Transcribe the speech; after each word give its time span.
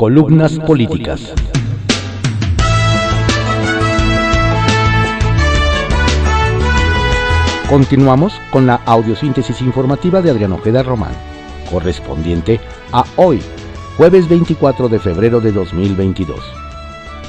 Columnas 0.00 0.58
políticas. 0.60 1.34
Continuamos 7.68 8.32
con 8.50 8.66
la 8.66 8.76
audiosíntesis 8.86 9.60
informativa 9.60 10.22
de 10.22 10.30
Adriano 10.30 10.54
Ojeda 10.54 10.82
Román, 10.82 11.12
correspondiente 11.70 12.60
a 12.92 13.04
hoy, 13.16 13.42
jueves 13.98 14.26
24 14.26 14.88
de 14.88 14.98
febrero 14.98 15.38
de 15.38 15.52
2022. 15.52 16.40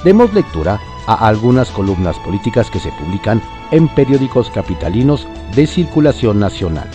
Demos 0.05 0.33
lectura 0.33 0.79
a 1.07 1.27
algunas 1.27 1.69
columnas 1.71 2.17
políticas 2.19 2.71
que 2.71 2.79
se 2.79 2.93
publican 2.93 3.41
en 3.71 3.89
periódicos 3.89 4.49
capitalinos 4.49 5.27
de 5.57 5.67
circulación 5.67 6.39
nacional. 6.39 6.87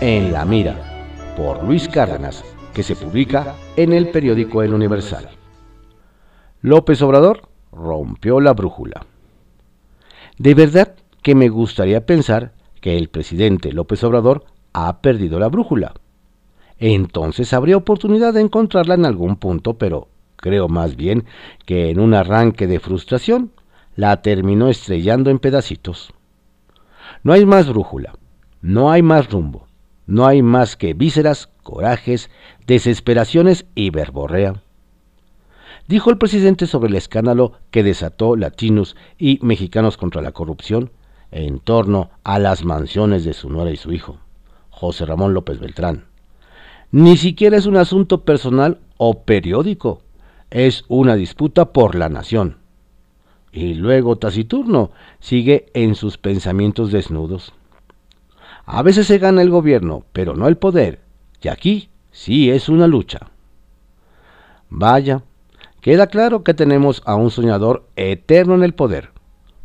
En 0.00 0.32
la 0.32 0.46
mira, 0.46 1.34
por 1.36 1.62
Luis 1.62 1.90
Cárdenas, 1.90 2.42
que 2.74 2.82
se 2.82 2.96
publica 2.96 3.54
en 3.76 3.92
el 3.92 4.08
periódico 4.08 4.62
El 4.62 4.74
Universal. 4.74 5.30
López 6.60 7.00
Obrador 7.02 7.48
rompió 7.72 8.40
la 8.40 8.52
brújula. 8.52 9.06
De 10.38 10.54
verdad 10.54 10.94
que 11.22 11.34
me 11.34 11.48
gustaría 11.48 12.04
pensar 12.04 12.52
que 12.80 12.98
el 12.98 13.08
presidente 13.08 13.72
López 13.72 14.02
Obrador 14.04 14.44
ha 14.72 15.00
perdido 15.00 15.38
la 15.38 15.48
brújula. 15.48 15.94
Entonces 16.78 17.52
habría 17.52 17.76
oportunidad 17.76 18.34
de 18.34 18.40
encontrarla 18.40 18.94
en 18.94 19.06
algún 19.06 19.36
punto, 19.36 19.78
pero 19.78 20.08
creo 20.36 20.68
más 20.68 20.96
bien 20.96 21.24
que 21.64 21.90
en 21.90 22.00
un 22.00 22.12
arranque 22.12 22.66
de 22.66 22.80
frustración 22.80 23.52
la 23.94 24.20
terminó 24.20 24.68
estrellando 24.68 25.30
en 25.30 25.38
pedacitos. 25.38 26.12
No 27.22 27.32
hay 27.32 27.46
más 27.46 27.68
brújula, 27.68 28.14
no 28.60 28.90
hay 28.90 29.02
más 29.02 29.30
rumbo, 29.30 29.66
no 30.06 30.26
hay 30.26 30.42
más 30.42 30.76
que 30.76 30.92
vísceras, 30.92 31.50
corajes, 31.64 32.30
desesperaciones 32.68 33.66
y 33.74 33.90
verborrea. 33.90 34.62
Dijo 35.88 36.10
el 36.10 36.18
presidente 36.18 36.68
sobre 36.68 36.88
el 36.88 36.94
escándalo 36.94 37.54
que 37.72 37.82
desató 37.82 38.36
Latinos 38.36 38.94
y 39.18 39.40
Mexicanos 39.42 39.96
contra 39.96 40.22
la 40.22 40.30
corrupción 40.30 40.92
en 41.32 41.58
torno 41.58 42.10
a 42.22 42.38
las 42.38 42.64
mansiones 42.64 43.24
de 43.24 43.32
su 43.32 43.50
nuera 43.50 43.72
y 43.72 43.76
su 43.76 43.92
hijo, 43.92 44.18
José 44.70 45.04
Ramón 45.04 45.34
López 45.34 45.58
Beltrán. 45.58 46.04
Ni 46.92 47.16
siquiera 47.16 47.56
es 47.56 47.66
un 47.66 47.76
asunto 47.76 48.24
personal 48.24 48.78
o 48.98 49.24
periódico, 49.24 50.00
es 50.50 50.84
una 50.88 51.16
disputa 51.16 51.72
por 51.72 51.96
la 51.96 52.08
nación. 52.08 52.58
Y 53.52 53.74
luego 53.74 54.16
taciturno 54.16 54.90
sigue 55.18 55.66
en 55.74 55.96
sus 55.96 56.18
pensamientos 56.18 56.92
desnudos. 56.92 57.52
A 58.64 58.82
veces 58.82 59.06
se 59.06 59.18
gana 59.18 59.42
el 59.42 59.50
gobierno, 59.50 60.04
pero 60.12 60.34
no 60.34 60.48
el 60.48 60.56
poder, 60.56 61.03
y 61.44 61.48
aquí 61.48 61.90
sí 62.10 62.50
es 62.50 62.68
una 62.68 62.86
lucha. 62.86 63.30
Vaya, 64.70 65.22
queda 65.80 66.06
claro 66.06 66.42
que 66.42 66.54
tenemos 66.54 67.02
a 67.04 67.14
un 67.14 67.30
soñador 67.30 67.86
eterno 67.96 68.54
en 68.54 68.62
el 68.62 68.74
poder, 68.74 69.10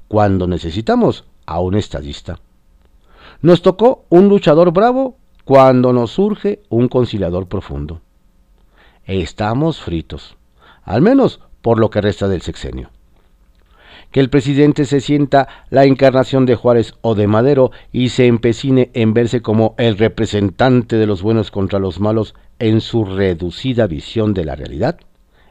cuando 0.08 0.48
necesitamos 0.48 1.26
a 1.46 1.60
un 1.60 1.76
estadista. 1.76 2.40
Nos 3.42 3.62
tocó 3.62 4.06
un 4.10 4.28
luchador 4.28 4.72
bravo 4.72 5.18
cuando 5.46 5.94
nos 5.94 6.12
surge 6.12 6.62
un 6.70 6.90
conciliador 6.90 7.48
profundo. 7.48 8.02
Estamos 9.06 9.82
fritos, 9.82 10.36
al 10.84 11.02
menos 11.02 11.40
por 11.62 11.80
lo 11.80 11.90
que 11.90 12.02
resta 12.02 12.28
del 12.28 12.42
sexenio 12.42 12.92
que 14.12 14.20
el 14.20 14.30
presidente 14.30 14.86
se 14.86 15.02
sienta 15.02 15.48
la 15.70 15.86
encarnación 15.86 16.46
de 16.46 16.56
Juárez 16.56 16.96
o 17.02 17.16
de 17.16 17.28
Madero 17.28 17.72
y 17.92 18.10
se 18.10 18.26
empecine 18.26 18.90
en 18.94 19.14
verse 19.14 19.42
como 19.42 19.76
el 19.78 19.98
representante 19.98 20.96
de 20.96 21.06
los 21.06 21.22
buenos 21.22 21.52
contra 21.52 21.80
los 21.80 22.00
malos 22.00 22.34
en 22.58 22.82
su 22.82 23.06
reducida 23.06 23.88
visión 23.88 24.34
de 24.34 24.46
la 24.46 24.56
realidad, 24.56 25.00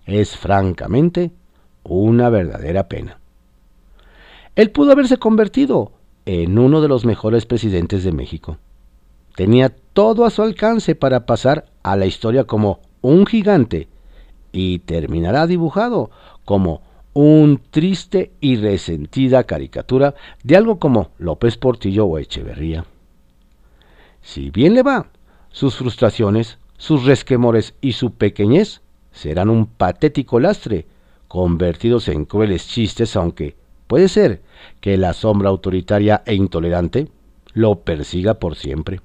es 0.07 0.37
francamente 0.37 1.31
una 1.85 2.29
verdadera 2.31 2.89
pena. 2.89 3.19
Él 4.57 4.71
pudo 4.71 4.93
haberse 4.93 5.19
convertido 5.19 5.93
en 6.27 6.59
uno 6.59 6.81
de 6.81 6.89
los 6.89 7.05
mejores 7.05 7.47
presidentes 7.47 8.03
de 8.05 8.13
México. 8.13 8.59
Tenía 9.37 9.75
todo 9.93 10.25
a 10.25 10.31
su 10.31 10.43
alcance 10.43 10.95
para 10.95 11.27
pasar 11.27 11.67
a 11.85 11.97
la 11.97 12.07
historia 12.07 12.45
como 12.45 12.81
un 13.03 13.25
gigante 13.25 13.89
y 14.51 14.81
terminará 14.81 15.47
dibujado 15.47 16.11
como 16.45 16.83
un 17.21 17.61
triste 17.73 18.31
y 18.41 18.55
resentida 18.55 19.43
caricatura 19.43 20.15
de 20.45 20.57
algo 20.57 20.79
como 20.79 21.11
López 21.19 21.57
Portillo 21.57 22.07
o 22.07 22.17
Echeverría. 22.17 22.85
Si 24.23 24.51
bien 24.51 24.73
le 24.75 24.85
va, 24.85 25.09
sus 25.51 25.75
frustraciones, 25.75 26.59
sus 26.77 27.07
resquemores 27.07 27.75
y 27.81 27.95
su 27.95 28.13
pequeñez 28.13 28.83
serán 29.11 29.51
un 29.51 29.67
patético 29.67 30.39
lastre, 30.39 30.87
convertidos 31.27 32.07
en 32.07 32.25
crueles 32.25 32.69
chistes, 32.69 33.17
aunque 33.17 33.57
puede 33.89 34.07
ser 34.07 34.41
que 34.81 34.97
la 34.97 35.13
sombra 35.13 35.49
autoritaria 35.49 36.23
e 36.25 36.37
intolerante 36.37 37.09
lo 37.53 37.81
persiga 37.81 38.35
por 38.35 38.55
siempre. 38.55 39.01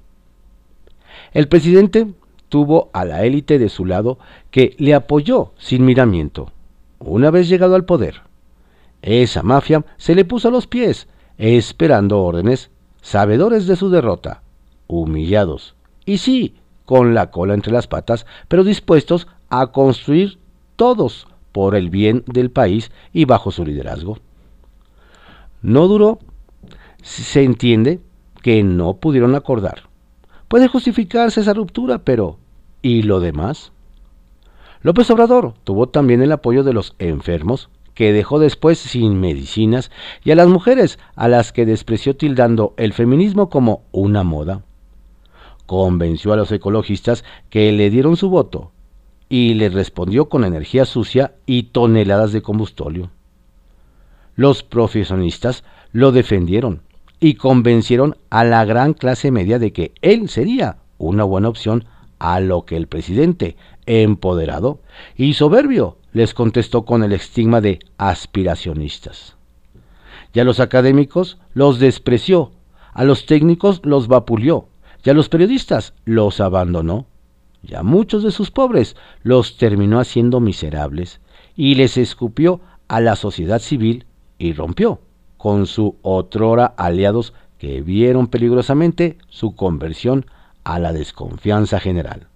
El 1.32 1.48
presidente 1.48 2.06
tuvo 2.48 2.90
a 2.92 3.04
la 3.04 3.24
élite 3.24 3.58
de 3.58 3.68
su 3.68 3.84
lado 3.84 4.20
que 4.52 4.76
le 4.78 4.94
apoyó 4.94 5.50
sin 5.58 5.84
miramiento, 5.84 6.52
una 7.04 7.30
vez 7.30 7.48
llegado 7.48 7.74
al 7.74 7.84
poder. 7.84 8.22
Esa 9.02 9.42
mafia 9.42 9.84
se 9.96 10.14
le 10.14 10.24
puso 10.24 10.48
a 10.48 10.50
los 10.50 10.66
pies, 10.66 11.08
esperando 11.36 12.22
órdenes, 12.22 12.70
sabedores 13.02 13.66
de 13.66 13.76
su 13.76 13.90
derrota, 13.90 14.42
humillados, 14.86 15.74
y 16.06 16.18
sí, 16.18 16.56
con 16.84 17.14
la 17.14 17.30
cola 17.30 17.54
entre 17.54 17.72
las 17.72 17.86
patas, 17.86 18.26
pero 18.48 18.64
dispuestos 18.64 19.26
a 19.50 19.68
construir 19.68 20.38
todos 20.76 21.26
por 21.52 21.74
el 21.76 21.90
bien 21.90 22.24
del 22.26 22.50
país 22.50 22.90
y 23.12 23.26
bajo 23.26 23.50
su 23.50 23.64
liderazgo. 23.64 24.18
No 25.62 25.86
duró, 25.86 26.18
se 27.02 27.42
entiende 27.42 28.00
que 28.42 28.62
no 28.62 28.94
pudieron 28.94 29.34
acordar. 29.34 29.84
Puede 30.48 30.68
justificarse 30.68 31.40
esa 31.40 31.54
ruptura, 31.54 31.98
pero 31.98 32.38
¿y 32.82 33.02
lo 33.02 33.20
demás? 33.20 33.72
López 34.84 35.10
Obrador 35.10 35.54
tuvo 35.64 35.88
también 35.88 36.20
el 36.20 36.30
apoyo 36.30 36.62
de 36.62 36.74
los 36.74 36.94
enfermos, 36.98 37.70
que 37.94 38.12
dejó 38.12 38.38
después 38.38 38.78
sin 38.78 39.18
medicinas, 39.18 39.90
y 40.22 40.30
a 40.30 40.36
las 40.36 40.48
mujeres, 40.48 40.98
a 41.16 41.26
las 41.26 41.52
que 41.52 41.64
despreció 41.64 42.16
tildando 42.16 42.74
el 42.76 42.92
feminismo 42.92 43.48
como 43.48 43.84
una 43.92 44.24
moda. 44.24 44.62
Convenció 45.64 46.34
a 46.34 46.36
los 46.36 46.52
ecologistas 46.52 47.24
que 47.48 47.72
le 47.72 47.88
dieron 47.88 48.18
su 48.18 48.28
voto, 48.28 48.72
y 49.30 49.54
le 49.54 49.70
respondió 49.70 50.28
con 50.28 50.44
energía 50.44 50.84
sucia 50.84 51.32
y 51.46 51.62
toneladas 51.62 52.32
de 52.32 52.42
combustóleo. 52.42 53.08
Los 54.36 54.62
profesionistas 54.62 55.64
lo 55.92 56.12
defendieron 56.12 56.82
y 57.20 57.36
convencieron 57.36 58.18
a 58.28 58.44
la 58.44 58.66
gran 58.66 58.92
clase 58.92 59.30
media 59.30 59.58
de 59.58 59.72
que 59.72 59.94
él 60.02 60.28
sería 60.28 60.76
una 60.98 61.24
buena 61.24 61.48
opción 61.48 61.86
a 62.18 62.40
lo 62.40 62.64
que 62.64 62.76
el 62.76 62.86
presidente, 62.86 63.56
empoderado 63.86 64.80
y 65.16 65.34
soberbio, 65.34 65.98
les 66.12 66.34
contestó 66.34 66.84
con 66.84 67.02
el 67.02 67.12
estigma 67.12 67.60
de 67.60 67.80
aspiracionistas. 67.98 69.36
Y 70.32 70.40
a 70.40 70.44
los 70.44 70.60
académicos 70.60 71.38
los 71.52 71.78
despreció, 71.78 72.52
a 72.92 73.04
los 73.04 73.26
técnicos 73.26 73.80
los 73.84 74.08
vapuleó, 74.08 74.68
y 75.04 75.10
a 75.10 75.14
los 75.14 75.28
periodistas 75.28 75.94
los 76.04 76.40
abandonó, 76.40 77.06
y 77.62 77.74
a 77.74 77.82
muchos 77.82 78.22
de 78.22 78.30
sus 78.30 78.50
pobres 78.50 78.96
los 79.22 79.56
terminó 79.56 79.98
haciendo 80.00 80.40
miserables, 80.40 81.20
y 81.56 81.74
les 81.74 81.96
escupió 81.96 82.60
a 82.88 83.00
la 83.00 83.16
sociedad 83.16 83.58
civil 83.58 84.06
y 84.38 84.52
rompió 84.52 85.00
con 85.36 85.66
su 85.66 85.96
otrora 86.02 86.66
aliados 86.76 87.34
que 87.58 87.80
vieron 87.80 88.28
peligrosamente 88.28 89.18
su 89.28 89.54
conversión 89.54 90.26
a 90.64 90.78
la 90.78 90.92
desconfianza 90.92 91.80
general. 91.80 92.28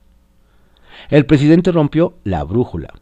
El 1.08 1.26
presidente 1.26 1.72
rompió 1.72 2.14
la 2.24 2.44
brújula, 2.44 2.94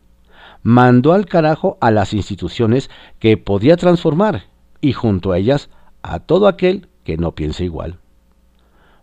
mandó 0.63 1.13
al 1.13 1.27
carajo 1.27 1.79
a 1.81 1.91
las 1.91 2.13
instituciones 2.13 2.91
que 3.19 3.37
podía 3.37 3.77
transformar 3.77 4.45
y 4.81 4.93
junto 4.93 5.33
a 5.33 5.39
ellas 5.39 5.71
a 6.03 6.21
todo 6.21 6.49
aquel 6.49 6.89
que 7.05 7.17
no 7.17 7.35
piense 7.35 7.65
igual. 7.65 7.99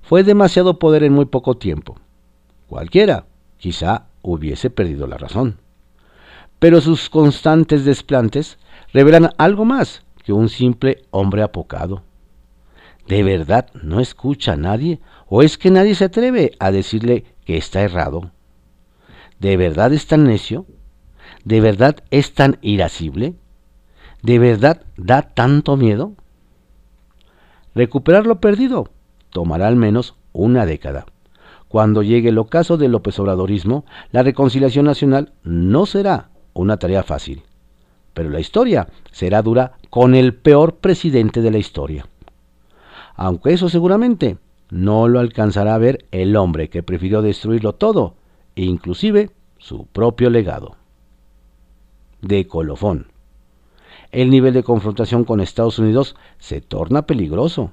Fue 0.01 0.23
demasiado 0.23 0.79
poder 0.79 1.03
en 1.03 1.13
muy 1.13 1.25
poco 1.25 1.55
tiempo. 1.55 1.97
Cualquiera, 2.67 3.25
quizá, 3.57 4.07
hubiese 4.21 4.69
perdido 4.69 5.07
la 5.07 5.17
razón. 5.17 5.57
Pero 6.59 6.81
sus 6.81 7.09
constantes 7.09 7.85
desplantes 7.85 8.57
revelan 8.93 9.31
algo 9.37 9.65
más 9.65 10.03
que 10.23 10.33
un 10.33 10.49
simple 10.49 11.03
hombre 11.11 11.43
apocado. 11.43 12.03
¿De 13.07 13.21
verdad 13.23 13.69
no 13.73 13.99
escucha 13.99 14.53
a 14.53 14.57
nadie 14.57 15.01
¿O 15.35 15.41
es 15.41 15.57
que 15.57 15.71
nadie 15.71 15.95
se 15.95 16.05
atreve 16.05 16.51
a 16.59 16.69
decirle 16.69 17.25
que 17.43 17.57
está 17.57 17.81
errado? 17.81 18.29
¿De 19.43 19.57
verdad 19.57 19.91
es 19.91 20.07
tan 20.07 20.23
necio? 20.23 20.65
¿De 21.43 21.59
verdad 21.59 21.97
es 22.11 22.33
tan 22.33 22.59
irascible? 22.61 23.35
¿De 24.21 24.39
verdad 24.39 24.83
da 24.95 25.21
tanto 25.21 25.75
miedo? 25.75 26.13
Recuperar 27.75 28.25
lo 28.25 28.39
perdido 28.39 28.87
tomará 29.31 29.67
al 29.67 29.75
menos 29.75 30.15
una 30.31 30.65
década. 30.65 31.05
Cuando 31.67 32.03
llegue 32.03 32.29
el 32.29 32.37
ocaso 32.37 32.77
del 32.77 32.93
López 32.93 33.19
Obradorismo, 33.19 33.83
la 34.13 34.23
reconciliación 34.23 34.85
nacional 34.85 35.33
no 35.43 35.85
será 35.87 36.29
una 36.53 36.77
tarea 36.77 37.03
fácil, 37.03 37.43
pero 38.13 38.29
la 38.29 38.39
historia 38.39 38.87
será 39.11 39.41
dura 39.41 39.73
con 39.89 40.15
el 40.15 40.35
peor 40.35 40.75
presidente 40.75 41.41
de 41.41 41.51
la 41.51 41.57
historia. 41.57 42.07
Aunque 43.17 43.51
eso 43.51 43.67
seguramente 43.67 44.37
no 44.69 45.09
lo 45.09 45.19
alcanzará 45.19 45.75
a 45.75 45.79
ver 45.79 46.05
el 46.11 46.37
hombre 46.37 46.69
que 46.69 46.81
prefirió 46.81 47.21
destruirlo 47.21 47.73
todo, 47.73 48.15
inclusive 48.61 49.31
su 49.57 49.85
propio 49.87 50.29
legado. 50.29 50.75
De 52.21 52.47
colofón. 52.47 53.07
El 54.11 54.29
nivel 54.29 54.53
de 54.53 54.63
confrontación 54.63 55.23
con 55.23 55.39
Estados 55.39 55.79
Unidos 55.79 56.15
se 56.37 56.61
torna 56.61 57.07
peligroso. 57.07 57.71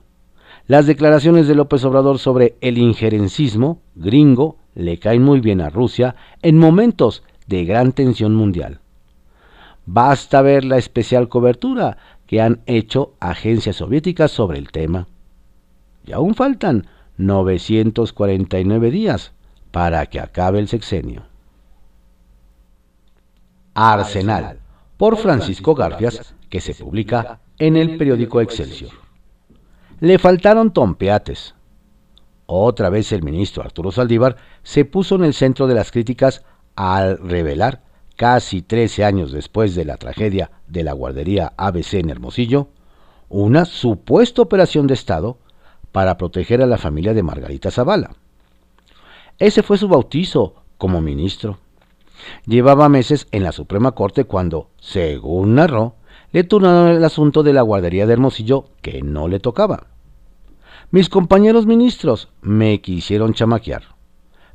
Las 0.67 0.87
declaraciones 0.87 1.49
de 1.49 1.55
López 1.55 1.85
Obrador 1.85 2.19
sobre 2.19 2.56
el 2.61 2.79
injerencismo 2.79 3.82
gringo 3.94 4.56
le 4.75 4.99
caen 4.99 5.23
muy 5.23 5.41
bien 5.41 5.61
a 5.61 5.71
Rusia 5.71 6.17
en 6.43 6.59
momentos 6.59 7.23
de 7.47 7.65
gran 7.65 7.93
tensión 7.93 8.35
mundial. 8.35 8.81
Basta 9.87 10.41
ver 10.43 10.65
la 10.65 10.79
especial 10.79 11.29
cobertura 11.29 11.99
que 12.26 12.41
han 12.41 12.61
hecho 12.67 13.15
agencias 13.19 13.76
soviéticas 13.76 14.31
sobre 14.31 14.59
el 14.59 14.71
tema. 14.71 15.09
Y 16.06 16.12
aún 16.12 16.35
faltan 16.35 16.87
949 17.19 18.91
días 18.91 19.33
para 19.71 20.07
que 20.07 20.21
acabe 20.21 20.59
el 20.59 20.69
sexenio. 20.69 21.25
Arsenal, 23.75 24.59
por 24.97 25.17
Francisco 25.17 25.75
Garfias, 25.75 26.35
que 26.49 26.61
se 26.61 26.75
publica 26.75 27.41
en 27.59 27.77
el 27.77 27.97
periódico 27.97 28.41
Excelsior. 28.41 28.91
Le 30.01 30.19
faltaron 30.19 30.73
tompeates. 30.73 31.55
Otra 32.47 32.91
vez 32.91 33.13
el 33.13 33.23
ministro 33.23 33.63
Arturo 33.63 33.93
Saldívar 33.93 34.37
se 34.63 34.85
puso 34.85 35.15
en 35.15 35.25
el 35.25 35.35
centro 35.35 35.67
de 35.67 35.75
las 35.75 35.93
críticas 35.93 36.45
al 36.75 37.19
revelar, 37.19 37.83
casi 38.17 38.63
13 38.63 39.05
años 39.05 39.33
después 39.33 39.75
de 39.75 39.85
la 39.85 39.97
tragedia 39.97 40.51
de 40.67 40.83
la 40.83 40.93
guardería 40.93 41.53
ABC 41.57 41.95
en 41.95 42.11
Hermosillo, 42.11 42.69
una 43.29 43.65
supuesta 43.65 44.43
operación 44.43 44.87
de 44.87 44.95
Estado 44.95 45.39
para 45.93 46.19
proteger 46.19 46.61
a 46.61 46.67
la 46.67 46.79
familia 46.79 47.15
de 47.15 47.23
Margarita 47.23 47.71
Zavala. 47.71 48.17
Ese 49.41 49.63
fue 49.63 49.79
su 49.79 49.89
bautizo 49.89 50.55
como 50.77 51.01
ministro. 51.01 51.59
Llevaba 52.45 52.91
meses 52.91 53.27
en 53.33 53.43
la 53.43 53.53
Suprema 53.53 53.93
Corte 53.93 54.25
cuando, 54.25 54.69
según 54.79 55.55
narró, 55.55 55.95
le 56.31 56.45
turnaron 56.45 56.89
el 56.89 57.03
asunto 57.03 57.43
de 57.43 57.55
la 57.55 57.63
guardería 57.63 58.07
de 58.07 58.13
Hermosillo 58.13 58.67
que 58.83 59.01
no 59.01 59.29
le 59.29 59.41
tocaba. 59.41 59.87
Mis 60.91 61.09
compañeros 61.09 61.65
ministros 61.65 62.29
me 62.43 62.83
quisieron 62.83 63.33
chamaquear. 63.33 63.83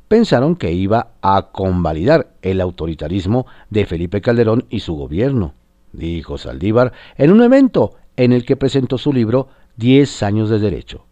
Pensaron 0.06 0.54
que 0.54 0.72
iba 0.72 1.08
a 1.20 1.48
convalidar 1.50 2.34
el 2.42 2.60
autoritarismo 2.60 3.46
de 3.70 3.86
Felipe 3.86 4.20
Calderón 4.20 4.66
y 4.70 4.80
su 4.80 4.94
gobierno, 4.94 5.54
dijo 5.92 6.38
Saldívar 6.38 6.92
en 7.16 7.32
un 7.32 7.42
evento 7.42 7.94
en 8.16 8.32
el 8.32 8.46
que 8.46 8.56
presentó 8.56 8.98
su 8.98 9.12
libro 9.12 9.48
Diez 9.76 10.22
años 10.22 10.48
de 10.48 10.60
Derecho 10.60 11.06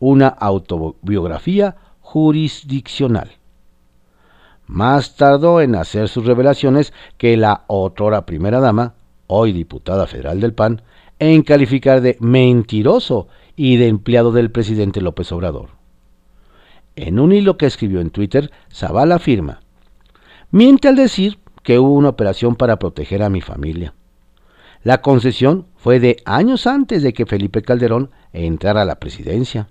una 0.00 0.28
autobiografía 0.28 1.76
jurisdiccional. 2.10 3.30
Más 4.66 5.14
tardó 5.14 5.60
en 5.60 5.76
hacer 5.76 6.08
sus 6.08 6.26
revelaciones 6.26 6.92
que 7.18 7.36
la 7.36 7.62
otrora 7.68 8.26
primera 8.26 8.58
dama, 8.58 8.94
hoy 9.28 9.52
diputada 9.52 10.08
federal 10.08 10.40
del 10.40 10.52
PAN, 10.52 10.82
en 11.20 11.42
calificar 11.42 12.00
de 12.00 12.16
mentiroso 12.18 13.28
y 13.54 13.76
de 13.76 13.86
empleado 13.86 14.32
del 14.32 14.50
presidente 14.50 15.00
López 15.00 15.30
Obrador. 15.30 15.68
En 16.96 17.20
un 17.20 17.32
hilo 17.32 17.56
que 17.56 17.66
escribió 17.66 18.00
en 18.00 18.10
Twitter, 18.10 18.50
Zavala 18.74 19.14
afirma, 19.14 19.60
miente 20.50 20.88
al 20.88 20.96
decir 20.96 21.38
que 21.62 21.78
hubo 21.78 21.92
una 21.92 22.08
operación 22.08 22.56
para 22.56 22.80
proteger 22.80 23.22
a 23.22 23.30
mi 23.30 23.40
familia. 23.40 23.94
La 24.82 25.00
concesión 25.00 25.66
fue 25.76 26.00
de 26.00 26.16
años 26.24 26.66
antes 26.66 27.04
de 27.04 27.12
que 27.12 27.26
Felipe 27.26 27.62
Calderón 27.62 28.10
entrara 28.32 28.82
a 28.82 28.84
la 28.84 28.98
presidencia 28.98 29.68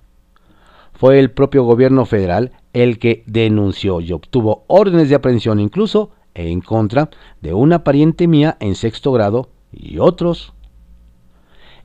fue 1.00 1.18
el 1.18 1.32
propio 1.32 1.64
gobierno 1.64 2.06
federal 2.06 2.52
el 2.74 3.00
que 3.00 3.24
denunció 3.26 4.02
y 4.02 4.12
obtuvo 4.12 4.66
órdenes 4.68 5.08
de 5.08 5.16
aprehensión 5.16 5.62
incluso 5.62 6.12
en 6.34 6.60
contra 6.60 7.10
de 7.40 7.54
una 7.54 7.86
pariente 7.86 8.28
mía 8.28 8.58
en 8.60 8.76
sexto 8.76 9.14
grado 9.14 9.48
y 9.72 10.00
otros. 10.00 10.52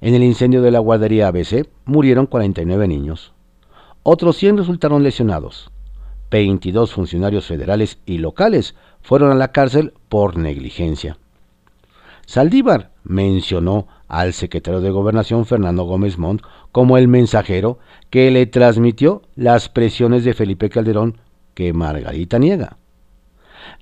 En 0.00 0.16
el 0.16 0.24
incendio 0.24 0.62
de 0.62 0.72
la 0.72 0.80
guardería 0.80 1.28
ABC 1.28 1.68
murieron 1.84 2.26
49 2.26 2.88
niños. 2.88 3.34
Otros 4.02 4.36
100 4.36 4.58
resultaron 4.58 5.04
lesionados. 5.04 5.70
22 6.32 6.92
funcionarios 6.92 7.46
federales 7.46 8.00
y 8.06 8.18
locales 8.18 8.74
fueron 9.00 9.30
a 9.30 9.36
la 9.36 9.52
cárcel 9.52 9.94
por 10.08 10.36
negligencia. 10.36 11.18
Saldívar 12.26 12.90
mencionó 13.04 13.86
al 14.08 14.32
secretario 14.32 14.80
de 14.80 14.90
Gobernación 14.90 15.46
Fernando 15.46 15.84
Gómez 15.84 16.18
Montt 16.18 16.42
como 16.72 16.98
el 16.98 17.06
mensajero 17.06 17.78
que 18.10 18.30
le 18.30 18.46
transmitió 18.46 19.22
las 19.36 19.68
presiones 19.68 20.24
de 20.24 20.34
Felipe 20.34 20.70
Calderón 20.70 21.18
que 21.54 21.72
Margarita 21.72 22.38
niega. 22.38 22.78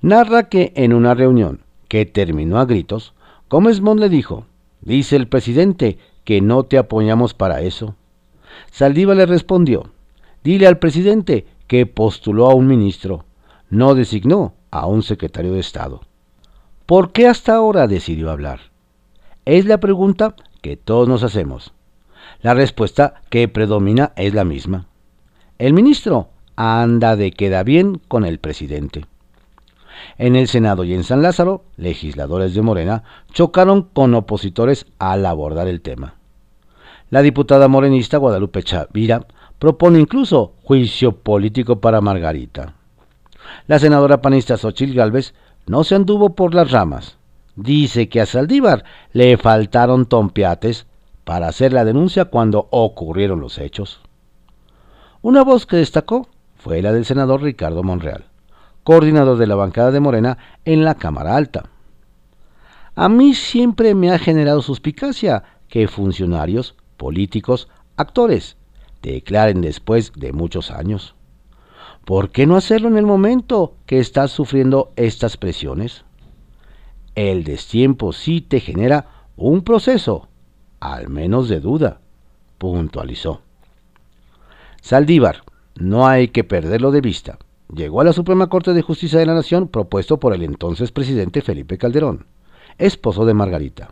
Narra 0.01 0.49
que 0.49 0.73
en 0.75 0.93
una 0.93 1.13
reunión 1.13 1.61
que 1.87 2.05
terminó 2.05 2.59
a 2.59 2.65
gritos, 2.65 3.13
Gómez 3.49 3.81
Montt 3.81 4.01
le 4.01 4.09
dijo, 4.09 4.45
dice 4.81 5.15
el 5.15 5.27
presidente 5.27 5.97
que 6.23 6.41
no 6.41 6.63
te 6.63 6.77
apoyamos 6.77 7.33
para 7.33 7.61
eso. 7.61 7.95
Saldívar 8.71 9.17
le 9.17 9.25
respondió, 9.25 9.91
dile 10.43 10.67
al 10.67 10.79
presidente 10.79 11.47
que 11.67 11.85
postuló 11.85 12.49
a 12.49 12.53
un 12.53 12.67
ministro, 12.67 13.25
no 13.69 13.95
designó 13.95 14.53
a 14.71 14.87
un 14.87 15.03
secretario 15.03 15.53
de 15.53 15.59
Estado. 15.59 16.01
¿Por 16.85 17.11
qué 17.11 17.27
hasta 17.27 17.55
ahora 17.55 17.87
decidió 17.87 18.29
hablar? 18.29 18.72
Es 19.45 19.65
la 19.65 19.79
pregunta 19.79 20.35
que 20.61 20.77
todos 20.77 21.09
nos 21.09 21.21
hacemos. 21.23 21.73
La 22.41 22.53
respuesta 22.53 23.15
que 23.29 23.49
predomina 23.49 24.13
es 24.15 24.33
la 24.33 24.45
misma. 24.45 24.87
El 25.59 25.73
ministro 25.73 26.29
anda 26.55 27.17
de 27.17 27.31
queda 27.31 27.63
bien 27.63 27.99
con 28.07 28.25
el 28.25 28.39
presidente. 28.39 29.05
En 30.17 30.37
el 30.37 30.47
Senado 30.47 30.85
y 30.85 30.93
en 30.93 31.03
San 31.03 31.21
Lázaro, 31.21 31.65
legisladores 31.75 32.53
de 32.53 32.61
Morena 32.61 33.03
chocaron 33.33 33.81
con 33.81 34.13
opositores 34.13 34.85
al 34.97 35.25
abordar 35.25 35.67
el 35.67 35.81
tema. 35.81 36.15
La 37.09 37.21
diputada 37.21 37.67
morenista 37.67 38.17
Guadalupe 38.17 38.63
Chavira 38.63 39.25
propone 39.59 39.99
incluso 39.99 40.53
juicio 40.63 41.17
político 41.17 41.81
para 41.81 41.99
Margarita. 41.99 42.75
La 43.67 43.77
senadora 43.77 44.21
panista 44.21 44.55
Xochitl 44.55 44.95
Gálvez 44.95 45.33
no 45.67 45.83
se 45.83 45.95
anduvo 45.95 46.33
por 46.33 46.53
las 46.53 46.71
ramas. 46.71 47.17
Dice 47.55 48.09
que 48.09 48.21
a 48.21 48.25
Saldívar 48.25 48.83
le 49.11 49.37
faltaron 49.37 50.05
tompiates 50.05 50.87
para 51.23 51.47
hacer 51.47 51.73
la 51.73 51.85
denuncia 51.85 52.25
cuando 52.25 52.67
ocurrieron 52.71 53.39
los 53.39 53.57
hechos. 53.57 54.01
Una 55.21 55.43
voz 55.43 55.65
que 55.65 55.77
destacó 55.77 56.27
fue 56.55 56.81
la 56.81 56.91
del 56.91 57.05
senador 57.05 57.41
Ricardo 57.41 57.83
Monreal, 57.83 58.25
coordinador 58.83 59.37
de 59.37 59.47
la 59.47 59.55
bancada 59.55 59.91
de 59.91 59.99
Morena 59.99 60.37
en 60.65 60.83
la 60.83 60.95
Cámara 60.95 61.35
Alta. 61.35 61.69
A 62.95 63.09
mí 63.09 63.33
siempre 63.33 63.95
me 63.95 64.11
ha 64.11 64.19
generado 64.19 64.61
suspicacia 64.61 65.43
que 65.67 65.87
funcionarios, 65.87 66.75
políticos, 66.97 67.67
actores 67.97 68.57
declaren 69.01 69.61
después 69.61 70.13
de 70.15 70.33
muchos 70.33 70.71
años. 70.71 71.15
¿Por 72.05 72.31
qué 72.31 72.45
no 72.45 72.55
hacerlo 72.55 72.87
en 72.87 72.97
el 72.97 73.05
momento 73.05 73.75
que 73.85 73.99
estás 73.99 74.31
sufriendo 74.31 74.91
estas 74.95 75.37
presiones? 75.37 76.05
El 77.15 77.43
destiempo 77.43 78.11
sí 78.11 78.41
te 78.41 78.59
genera 78.59 79.07
un 79.35 79.61
proceso, 79.63 80.27
al 80.79 81.09
menos 81.09 81.47
de 81.47 81.59
duda, 81.59 81.99
puntualizó. 82.57 83.41
Saldívar, 84.81 85.43
no 85.75 86.07
hay 86.07 86.29
que 86.29 86.43
perderlo 86.43 86.91
de 86.91 87.01
vista. 87.01 87.37
Llegó 87.73 88.01
a 88.01 88.03
la 88.03 88.13
Suprema 88.13 88.47
Corte 88.47 88.73
de 88.73 88.81
Justicia 88.81 89.19
de 89.19 89.25
la 89.25 89.33
Nación 89.33 89.67
propuesto 89.67 90.19
por 90.19 90.33
el 90.33 90.43
entonces 90.43 90.91
presidente 90.91 91.41
Felipe 91.41 91.77
Calderón, 91.77 92.25
esposo 92.77 93.25
de 93.25 93.33
Margarita. 93.33 93.91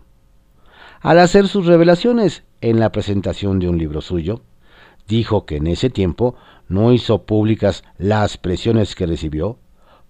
Al 1.01 1.19
hacer 1.19 1.47
sus 1.47 1.65
revelaciones 1.65 2.43
en 2.59 2.79
la 2.79 2.91
presentación 2.91 3.59
de 3.59 3.69
un 3.69 3.77
libro 3.77 4.01
suyo, 4.01 4.41
dijo 5.07 5.45
que 5.45 5.57
en 5.57 5.67
ese 5.67 5.89
tiempo 5.89 6.35
no 6.67 6.93
hizo 6.93 7.23
públicas 7.23 7.83
las 7.97 8.37
presiones 8.37 8.95
que 8.95 9.07
recibió 9.07 9.57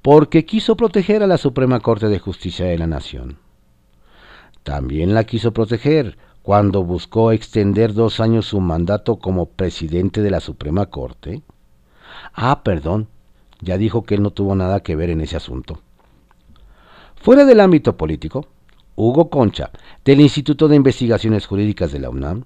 porque 0.01 0.45
quiso 0.45 0.75
proteger 0.75 1.21
a 1.21 1.27
la 1.27 1.37
Suprema 1.37 1.79
Corte 1.79 2.07
de 2.07 2.19
Justicia 2.19 2.65
de 2.65 2.77
la 2.77 2.87
Nación. 2.87 3.37
También 4.63 5.13
la 5.13 5.25
quiso 5.25 5.53
proteger 5.53 6.17
cuando 6.41 6.83
buscó 6.83 7.31
extender 7.31 7.93
dos 7.93 8.19
años 8.19 8.47
su 8.47 8.59
mandato 8.59 9.17
como 9.17 9.45
presidente 9.47 10.21
de 10.21 10.31
la 10.31 10.39
Suprema 10.39 10.87
Corte. 10.87 11.43
Ah, 12.33 12.63
perdón, 12.63 13.07
ya 13.61 13.77
dijo 13.77 14.03
que 14.03 14.15
él 14.15 14.23
no 14.23 14.31
tuvo 14.31 14.55
nada 14.55 14.81
que 14.81 14.95
ver 14.95 15.11
en 15.11 15.21
ese 15.21 15.37
asunto. 15.37 15.81
Fuera 17.15 17.45
del 17.45 17.59
ámbito 17.59 17.95
político, 17.95 18.47
Hugo 18.95 19.29
Concha, 19.29 19.69
del 20.03 20.21
Instituto 20.21 20.67
de 20.67 20.75
Investigaciones 20.75 21.45
Jurídicas 21.45 21.91
de 21.91 21.99
la 21.99 22.09
UNAM, 22.09 22.45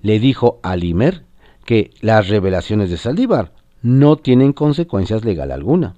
le 0.00 0.18
dijo 0.18 0.60
a 0.62 0.76
Limer 0.76 1.24
que 1.66 1.90
las 2.00 2.28
revelaciones 2.28 2.90
de 2.90 2.96
Saldívar 2.96 3.52
no 3.82 4.16
tienen 4.16 4.54
consecuencias 4.54 5.24
legal 5.24 5.52
alguna. 5.52 5.94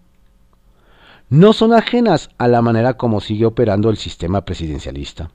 No 1.31 1.53
son 1.53 1.75
ajenas 1.75 2.31
a 2.39 2.49
la 2.49 2.63
manera 2.63 2.95
como 2.95 3.21
sigue 3.21 3.45
operando 3.45 3.91
el 3.91 3.99
sistema 3.99 4.45
presidencialista. 4.45 5.31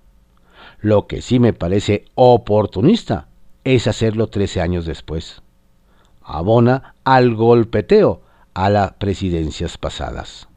Lo 0.81 1.07
que 1.07 1.21
sí 1.21 1.39
me 1.39 1.53
parece 1.53 2.05
oportunista 2.15 3.27
es 3.63 3.87
hacerlo 3.87 4.27
13 4.27 4.61
años 4.61 4.85
después. 4.85 5.43
Abona 6.21 6.95
al 7.03 7.35
golpeteo 7.35 8.21
a 8.53 8.69
las 8.69 8.93
presidencias 8.93 9.77
pasadas. 9.77 10.47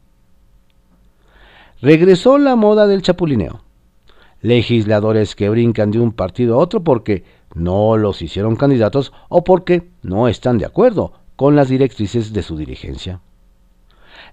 Regresó 1.81 2.37
la 2.37 2.55
moda 2.55 2.87
del 2.87 3.03
chapulineo. 3.03 3.61
Legisladores 4.41 5.35
que 5.35 5.49
brincan 5.49 5.91
de 5.91 5.99
un 5.99 6.13
partido 6.13 6.55
a 6.55 6.57
otro 6.57 6.83
porque 6.83 7.23
no 7.53 7.97
los 7.97 8.21
hicieron 8.21 8.55
candidatos 8.55 9.13
o 9.29 9.43
porque 9.43 9.89
no 10.01 10.27
están 10.27 10.57
de 10.57 10.65
acuerdo 10.65 11.13
con 11.35 11.55
las 11.55 11.69
directrices 11.69 12.33
de 12.33 12.43
su 12.43 12.57
dirigencia. 12.57 13.21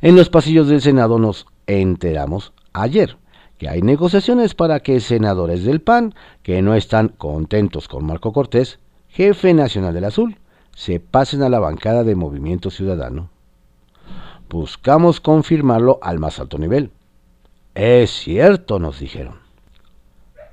En 0.04 0.16
los 0.16 0.28
pasillos 0.28 0.68
del 0.68 0.82
Senado 0.82 1.18
nos 1.18 1.46
enteramos 1.66 2.52
ayer 2.74 3.16
que 3.56 3.70
hay 3.70 3.80
negociaciones 3.80 4.54
para 4.54 4.80
que 4.80 5.00
senadores 5.00 5.64
del 5.64 5.80
PAN 5.80 6.14
que 6.42 6.60
no 6.60 6.74
están 6.74 7.08
contentos 7.08 7.88
con 7.88 8.04
Marco 8.04 8.34
Cortés, 8.34 8.80
jefe 9.08 9.54
nacional 9.54 9.94
del 9.94 10.04
Azul, 10.04 10.36
se 10.76 11.00
pasen 11.00 11.42
a 11.42 11.48
la 11.48 11.58
bancada 11.58 12.04
de 12.04 12.16
Movimiento 12.16 12.70
Ciudadano. 12.70 13.30
Buscamos 14.50 15.22
confirmarlo 15.22 15.98
al 16.02 16.18
más 16.18 16.38
alto 16.38 16.58
nivel. 16.58 16.90
Es 17.74 18.10
cierto, 18.10 18.78
nos 18.78 19.00
dijeron. 19.00 19.36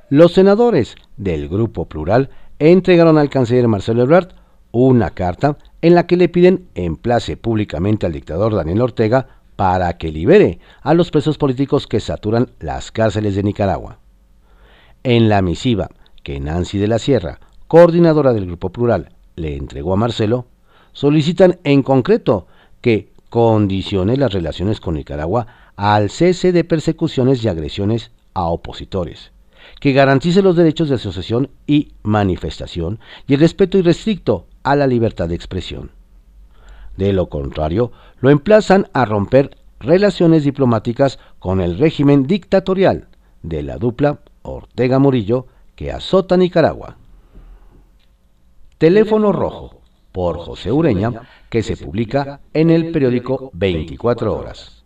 Los 0.10 0.32
senadores 0.32 0.96
del 1.18 1.50
Grupo 1.50 1.90
Plural 1.90 2.30
entregaron 2.58 3.18
al 3.18 3.30
canciller 3.30 3.68
Marcelo 3.68 4.04
Ebrard 4.04 4.30
una 4.72 5.10
carta 5.10 5.58
en 5.82 5.94
la 5.94 6.08
que 6.08 6.16
le 6.16 6.30
piden 6.30 6.70
emplace 6.74 7.36
públicamente 7.36 8.06
al 8.06 8.14
dictador 8.14 8.56
Daniel 8.56 8.80
Ortega 8.80 9.41
para 9.62 9.96
que 10.00 10.12
libere 10.12 10.58
a 10.82 10.96
los 10.96 11.12
presos 11.12 11.38
políticos 11.38 11.86
que 11.86 12.00
saturan 12.00 12.50
las 12.60 12.92
cárceles 12.92 13.36
de 13.36 13.44
Nicaragua. 13.44 14.00
En 15.04 15.30
la 15.30 15.44
misiva 15.44 15.92
que 16.24 16.40
Nancy 16.40 16.80
de 16.80 16.88
la 16.88 16.98
Sierra, 16.98 17.40
coordinadora 17.68 18.34
del 18.34 18.48
Grupo 18.48 18.72
Plural, 18.72 19.14
le 19.36 19.56
entregó 19.56 19.94
a 19.94 19.98
Marcelo, 19.98 20.48
solicitan 20.94 21.60
en 21.64 21.84
concreto 21.84 22.48
que 22.82 23.12
condicione 23.30 24.18
las 24.18 24.34
relaciones 24.34 24.80
con 24.80 24.96
Nicaragua 24.96 25.46
al 25.76 26.10
cese 26.10 26.52
de 26.52 26.64
persecuciones 26.64 27.44
y 27.44 27.48
agresiones 27.48 28.10
a 28.34 28.46
opositores, 28.46 29.32
que 29.80 29.94
garantice 29.94 30.42
los 30.42 30.56
derechos 30.56 30.90
de 30.90 30.96
asociación 30.96 31.52
y 31.68 31.92
manifestación 32.02 33.00
y 33.28 33.36
el 33.36 33.40
respeto 33.40 33.78
irrestricto 33.78 34.48
a 34.64 34.76
la 34.76 34.88
libertad 34.88 35.30
de 35.30 35.36
expresión. 35.36 35.92
De 36.98 37.14
lo 37.14 37.30
contrario, 37.30 37.92
lo 38.20 38.30
emplazan 38.30 38.88
a 38.94 39.06
romper 39.06 39.58
relaciones 39.80 40.44
diplomáticas 40.44 41.20
con 41.40 41.62
el 41.62 41.78
régimen 41.78 42.28
dictatorial 42.28 43.08
de 43.42 43.64
la 43.64 43.78
dupla 43.78 44.20
Ortega 44.44 45.00
Murillo 45.00 45.48
que 45.76 45.92
azota 45.92 46.38
Nicaragua. 46.38 46.98
Teléfono 48.78 49.32
Rojo, 49.32 49.82
por 50.12 50.38
José 50.38 50.72
Ureña, 50.72 51.28
que 51.50 51.64
se 51.64 51.78
publica 51.78 52.42
en 52.54 52.70
el 52.70 52.92
periódico 52.92 53.52
24 53.54 54.36
Horas. 54.36 54.84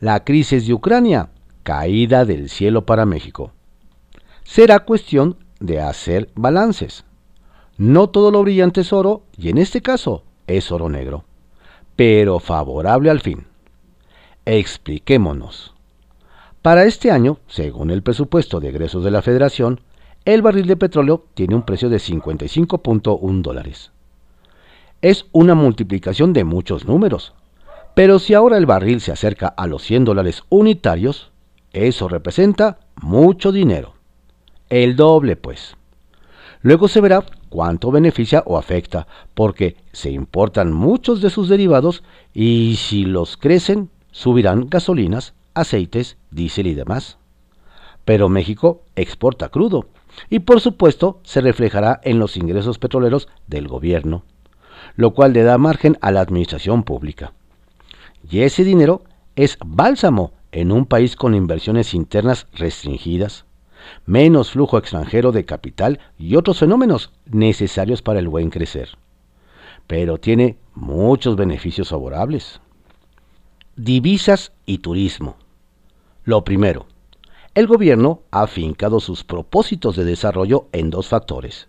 La 0.00 0.24
crisis 0.24 0.66
de 0.66 0.74
Ucrania, 0.74 1.30
caída 1.62 2.24
del 2.24 2.48
cielo 2.48 2.86
para 2.86 3.06
México. 3.06 3.52
Será 4.44 4.80
cuestión 4.80 5.36
de 5.60 5.80
hacer 5.80 6.30
balances. 6.34 7.04
No 7.76 8.08
todo 8.08 8.30
lo 8.30 8.42
brillante 8.42 8.80
es 8.80 8.92
oro, 8.92 9.22
y 9.36 9.50
en 9.50 9.58
este 9.58 9.82
caso 9.82 10.24
es 10.56 10.70
oro 10.72 10.88
negro, 10.88 11.24
pero 11.96 12.38
favorable 12.38 13.10
al 13.10 13.20
fin. 13.20 13.46
Expliquémonos. 14.44 15.74
Para 16.62 16.84
este 16.84 17.10
año, 17.10 17.38
según 17.46 17.90
el 17.90 18.02
presupuesto 18.02 18.60
de 18.60 18.68
egresos 18.68 19.02
de 19.04 19.10
la 19.10 19.22
Federación, 19.22 19.80
el 20.24 20.42
barril 20.42 20.66
de 20.66 20.76
petróleo 20.76 21.24
tiene 21.34 21.54
un 21.54 21.62
precio 21.62 21.88
de 21.88 21.96
55.1 21.96 23.42
dólares. 23.42 23.92
Es 25.00 25.26
una 25.32 25.54
multiplicación 25.54 26.34
de 26.34 26.44
muchos 26.44 26.84
números, 26.84 27.32
pero 27.94 28.18
si 28.18 28.34
ahora 28.34 28.58
el 28.58 28.66
barril 28.66 29.00
se 29.00 29.12
acerca 29.12 29.48
a 29.48 29.66
los 29.66 29.82
100 29.82 30.04
dólares 30.04 30.42
unitarios, 30.50 31.32
eso 31.72 32.08
representa 32.08 32.80
mucho 33.00 33.52
dinero. 33.52 33.94
El 34.68 34.96
doble, 34.96 35.36
pues. 35.36 35.76
Luego 36.62 36.88
se 36.88 37.00
verá 37.00 37.24
cuánto 37.50 37.90
beneficia 37.90 38.42
o 38.46 38.56
afecta, 38.56 39.06
porque 39.34 39.76
se 39.92 40.10
importan 40.10 40.72
muchos 40.72 41.20
de 41.20 41.28
sus 41.28 41.50
derivados 41.50 42.02
y 42.32 42.76
si 42.76 43.04
los 43.04 43.36
crecen, 43.36 43.90
subirán 44.12 44.68
gasolinas, 44.70 45.34
aceites, 45.52 46.16
diésel 46.30 46.68
y 46.68 46.74
demás. 46.74 47.18
Pero 48.06 48.30
México 48.30 48.82
exporta 48.96 49.50
crudo 49.50 49.86
y 50.30 50.40
por 50.40 50.60
supuesto 50.60 51.20
se 51.22 51.40
reflejará 51.40 52.00
en 52.02 52.18
los 52.18 52.36
ingresos 52.36 52.78
petroleros 52.78 53.28
del 53.46 53.68
gobierno, 53.68 54.24
lo 54.96 55.12
cual 55.12 55.32
le 55.32 55.42
da 55.42 55.58
margen 55.58 55.98
a 56.00 56.10
la 56.10 56.20
administración 56.20 56.82
pública. 56.84 57.32
Y 58.28 58.40
ese 58.40 58.64
dinero 58.64 59.02
es 59.36 59.58
bálsamo 59.64 60.32
en 60.52 60.72
un 60.72 60.86
país 60.86 61.16
con 61.16 61.34
inversiones 61.34 61.94
internas 61.94 62.46
restringidas, 62.52 63.44
menos 64.06 64.50
flujo 64.52 64.78
extranjero 64.78 65.32
de 65.32 65.44
capital 65.44 66.00
y 66.18 66.36
otros 66.36 66.58
fenómenos 66.58 67.12
necesarios 67.26 68.02
para 68.02 68.18
el 68.18 68.28
buen 68.28 68.50
crecer. 68.50 68.90
Pero 69.86 70.18
tiene 70.18 70.56
muchos 70.74 71.36
beneficios 71.36 71.88
favorables. 71.88 72.60
Divisas 73.76 74.52
y 74.66 74.78
turismo. 74.78 75.36
Lo 76.24 76.44
primero, 76.44 76.86
el 77.54 77.66
gobierno 77.66 78.22
ha 78.30 78.46
fincado 78.46 79.00
sus 79.00 79.24
propósitos 79.24 79.96
de 79.96 80.04
desarrollo 80.04 80.68
en 80.72 80.90
dos 80.90 81.08
factores. 81.08 81.68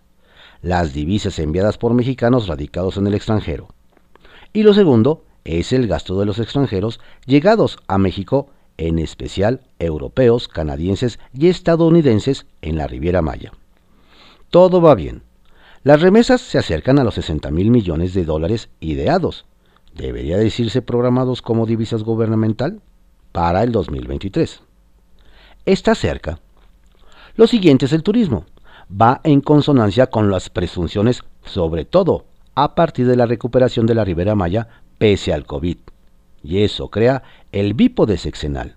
Las 0.60 0.94
divisas 0.94 1.40
enviadas 1.40 1.76
por 1.78 1.92
mexicanos 1.92 2.46
radicados 2.46 2.96
en 2.96 3.08
el 3.08 3.14
extranjero. 3.14 3.68
Y 4.52 4.62
lo 4.62 4.74
segundo 4.74 5.24
es 5.44 5.72
el 5.72 5.88
gasto 5.88 6.18
de 6.20 6.26
los 6.26 6.38
extranjeros 6.38 7.00
llegados 7.26 7.78
a 7.88 7.98
México 7.98 8.50
en 8.76 8.98
especial 8.98 9.60
europeos, 9.78 10.48
canadienses 10.48 11.18
y 11.32 11.48
estadounidenses 11.48 12.46
en 12.60 12.76
la 12.76 12.86
Riviera 12.86 13.22
Maya. 13.22 13.52
Todo 14.50 14.80
va 14.80 14.94
bien. 14.94 15.22
Las 15.82 16.00
remesas 16.00 16.40
se 16.40 16.58
acercan 16.58 16.98
a 16.98 17.04
los 17.04 17.14
60 17.14 17.50
mil 17.50 17.70
millones 17.70 18.14
de 18.14 18.24
dólares 18.24 18.68
ideados. 18.80 19.46
Debería 19.94 20.36
decirse 20.36 20.82
programados 20.82 21.42
como 21.42 21.66
divisas 21.66 22.02
gubernamental 22.02 22.80
para 23.32 23.62
el 23.62 23.72
2023. 23.72 24.60
Está 25.64 25.94
cerca. 25.94 26.38
Lo 27.34 27.46
siguiente 27.46 27.86
es 27.86 27.92
el 27.92 28.02
turismo. 28.02 28.46
Va 28.90 29.20
en 29.24 29.40
consonancia 29.40 30.08
con 30.08 30.30
las 30.30 30.50
presunciones, 30.50 31.22
sobre 31.44 31.84
todo 31.84 32.26
a 32.54 32.74
partir 32.74 33.06
de 33.06 33.16
la 33.16 33.26
recuperación 33.26 33.86
de 33.86 33.94
la 33.94 34.04
Ribera 34.04 34.34
Maya 34.34 34.68
pese 34.98 35.32
al 35.32 35.46
COVID 35.46 35.78
y 36.42 36.62
eso 36.62 36.88
crea 36.88 37.22
el 37.52 37.74
bípode 37.74 38.18
sexenal. 38.18 38.76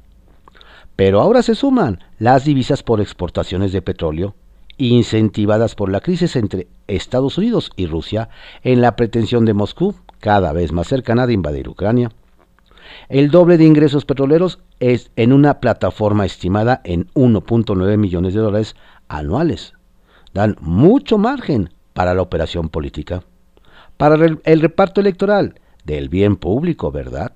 Pero 0.96 1.20
ahora 1.20 1.42
se 1.42 1.56
suman 1.56 2.00
las 2.20 2.46
divisas 2.46 2.84
por 2.84 3.02
exportaciones 3.02 3.72
de 3.74 3.82
petróleo, 3.82 4.36
incentivadas 4.78 5.76
por 5.76 5.90
la 5.90 6.02
crisis 6.02 6.36
entre 6.36 6.68
Estados 6.88 7.38
Unidos 7.38 7.72
y 7.76 7.86
Rusia 7.88 8.30
en 8.64 8.82
la 8.82 8.96
pretensión 8.96 9.46
de 9.46 9.54
Moscú, 9.54 9.96
cada 10.20 10.54
vez 10.54 10.72
más 10.72 10.88
cercana 10.88 11.28
de 11.28 11.34
invadir 11.34 11.68
Ucrania. 11.68 12.12
El 13.10 13.30
doble 13.30 13.58
de 13.58 13.66
ingresos 13.66 14.06
petroleros 14.06 14.60
es 14.80 15.12
en 15.16 15.34
una 15.34 15.60
plataforma 15.60 16.26
estimada 16.26 16.82
en 16.84 17.08
1.9 17.14 17.98
millones 17.98 18.34
de 18.34 18.40
dólares 18.40 18.76
anuales. 19.08 19.74
Dan 20.34 20.56
mucho 20.60 21.18
margen 21.18 21.70
para 21.94 22.14
la 22.14 22.22
operación 22.22 22.70
política. 22.70 23.24
Para 23.98 24.16
el 24.16 24.62
reparto 24.62 25.02
electoral 25.02 25.56
del 25.84 26.10
bien 26.10 26.36
público, 26.36 26.92
¿verdad? 26.92 27.34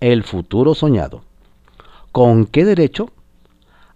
El 0.00 0.22
futuro 0.24 0.74
soñado. 0.74 1.22
¿Con 2.12 2.46
qué 2.46 2.64
derecho? 2.64 3.10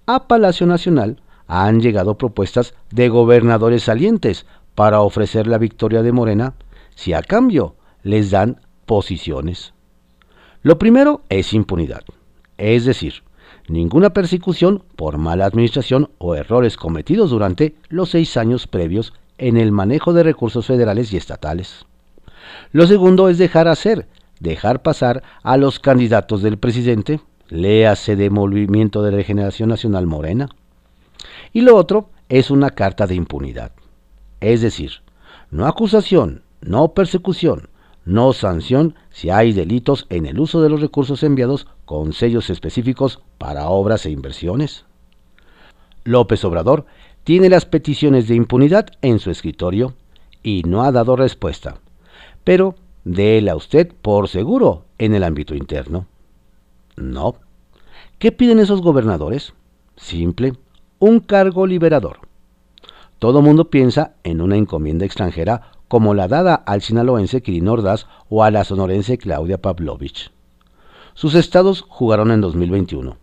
A 0.06 0.26
Palacio 0.26 0.66
Nacional 0.66 1.20
han 1.46 1.80
llegado 1.80 2.18
propuestas 2.18 2.74
de 2.90 3.08
gobernadores 3.08 3.84
salientes 3.84 4.46
para 4.74 5.00
ofrecer 5.00 5.46
la 5.46 5.58
victoria 5.58 6.02
de 6.02 6.12
Morena 6.12 6.54
si 6.94 7.12
a 7.12 7.22
cambio 7.22 7.74
les 8.02 8.30
dan 8.30 8.60
posiciones. 8.86 9.74
Lo 10.62 10.78
primero 10.78 11.22
es 11.28 11.52
impunidad, 11.52 12.02
es 12.56 12.84
decir, 12.84 13.22
ninguna 13.68 14.10
persecución 14.10 14.82
por 14.96 15.18
mala 15.18 15.46
administración 15.46 16.10
o 16.18 16.34
errores 16.34 16.76
cometidos 16.76 17.30
durante 17.30 17.76
los 17.88 18.10
seis 18.10 18.36
años 18.36 18.66
previos 18.66 19.14
en 19.38 19.56
el 19.56 19.72
manejo 19.72 20.12
de 20.12 20.22
recursos 20.22 20.66
federales 20.66 21.12
y 21.12 21.16
estatales. 21.16 21.86
Lo 22.72 22.86
segundo 22.86 23.28
es 23.28 23.38
dejar 23.38 23.68
hacer 23.68 24.08
dejar 24.40 24.82
pasar 24.82 25.22
a 25.42 25.56
los 25.56 25.78
candidatos 25.78 26.42
del 26.42 26.58
presidente, 26.58 27.20
léase 27.48 28.16
de 28.16 28.30
Movimiento 28.30 29.02
de 29.02 29.10
Regeneración 29.10 29.68
Nacional 29.68 30.06
Morena. 30.06 30.48
Y 31.52 31.62
lo 31.62 31.76
otro 31.76 32.10
es 32.28 32.50
una 32.50 32.70
carta 32.70 33.06
de 33.06 33.14
impunidad. 33.14 33.72
Es 34.40 34.60
decir, 34.60 35.02
no 35.50 35.66
acusación, 35.66 36.42
no 36.60 36.94
persecución, 36.94 37.68
no 38.04 38.32
sanción 38.32 38.94
si 39.10 39.30
hay 39.30 39.52
delitos 39.52 40.06
en 40.08 40.26
el 40.26 40.40
uso 40.40 40.62
de 40.62 40.70
los 40.70 40.80
recursos 40.80 41.22
enviados 41.22 41.66
con 41.84 42.12
sellos 42.12 42.50
específicos 42.50 43.20
para 43.38 43.68
obras 43.68 44.06
e 44.06 44.10
inversiones. 44.10 44.84
López 46.04 46.44
Obrador 46.44 46.86
tiene 47.24 47.50
las 47.50 47.66
peticiones 47.66 48.28
de 48.28 48.34
impunidad 48.34 48.86
en 49.02 49.18
su 49.18 49.30
escritorio 49.30 49.94
y 50.42 50.62
no 50.66 50.84
ha 50.84 50.92
dado 50.92 51.16
respuesta, 51.16 51.80
pero 52.44 52.76
a 53.48 53.56
usted 53.56 53.92
por 54.02 54.28
seguro 54.28 54.84
en 54.98 55.14
el 55.14 55.24
ámbito 55.24 55.54
interno. 55.54 56.06
No. 56.96 57.36
¿Qué 58.18 58.32
piden 58.32 58.58
esos 58.58 58.82
gobernadores? 58.82 59.54
Simple, 59.96 60.54
un 60.98 61.20
cargo 61.20 61.66
liberador. 61.66 62.18
Todo 63.18 63.40
mundo 63.40 63.70
piensa 63.70 64.14
en 64.24 64.40
una 64.40 64.56
encomienda 64.56 65.06
extranjera 65.06 65.72
como 65.88 66.12
la 66.12 66.28
dada 66.28 66.54
al 66.54 66.82
sinaloense 66.82 67.42
Kirin 67.42 67.68
Ordaz 67.68 68.06
o 68.28 68.44
a 68.44 68.50
la 68.50 68.64
sonorense 68.64 69.16
Claudia 69.16 69.58
Pavlovich. 69.58 70.30
Sus 71.14 71.34
estados 71.34 71.84
jugaron 71.88 72.30
en 72.30 72.42
2021, 72.42 73.16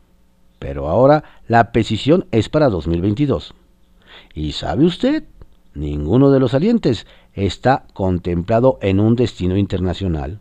pero 0.57 0.89
ahora 0.89 1.23
la 1.47 1.71
petición 1.71 2.25
es 2.31 2.49
para 2.49 2.69
2022. 2.69 3.53
¿Y 4.33 4.53
sabe 4.53 4.85
usted? 4.85 5.23
Ninguno 5.75 6.31
de 6.31 6.39
los 6.39 6.51
salientes 6.51 7.05
está 7.35 7.85
contemplado 7.93 8.79
en 8.81 8.99
un 8.99 9.15
destino 9.15 9.57
internacional. 9.57 10.39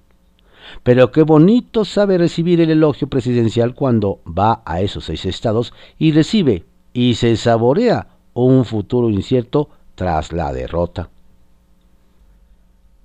Pero 0.82 1.12
qué 1.12 1.22
bonito 1.22 1.84
sabe 1.84 2.16
recibir 2.16 2.60
el 2.60 2.70
elogio 2.70 3.08
presidencial 3.08 3.74
cuando 3.74 4.20
va 4.26 4.62
a 4.64 4.80
esos 4.80 5.04
seis 5.04 5.26
estados 5.26 5.74
y 5.98 6.12
recibe 6.12 6.64
y 6.92 7.16
se 7.16 7.36
saborea 7.36 8.08
un 8.32 8.64
futuro 8.64 9.10
incierto 9.10 9.68
tras 9.94 10.32
la 10.32 10.52
derrota. 10.52 11.10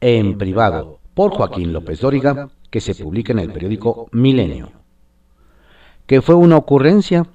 En 0.01 0.37
privado, 0.37 0.99
por 1.13 1.31
Joaquín 1.31 1.73
López 1.73 1.99
Dóriga, 1.99 2.49
que 2.69 2.79
se 2.79 2.95
publica 2.95 3.33
en 3.33 3.39
el 3.39 3.51
periódico 3.51 4.07
Milenio. 4.11 4.71
Que 6.05 6.21
fue 6.21 6.35
una 6.35 6.57
ocurrencia. 6.57 7.27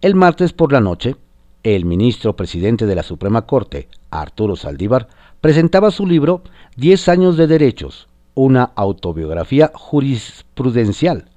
El 0.00 0.14
martes 0.14 0.52
por 0.52 0.72
la 0.72 0.80
noche, 0.80 1.16
el 1.62 1.84
ministro 1.84 2.36
presidente 2.36 2.86
de 2.86 2.94
la 2.94 3.02
Suprema 3.02 3.46
Corte, 3.46 3.88
Arturo 4.10 4.56
Saldívar, 4.56 5.08
presentaba 5.40 5.90
su 5.90 6.06
libro 6.06 6.42
Diez 6.76 7.08
años 7.08 7.36
de 7.36 7.46
derechos, 7.46 8.08
una 8.34 8.70
autobiografía 8.76 9.72
jurisprudencial, 9.74 11.28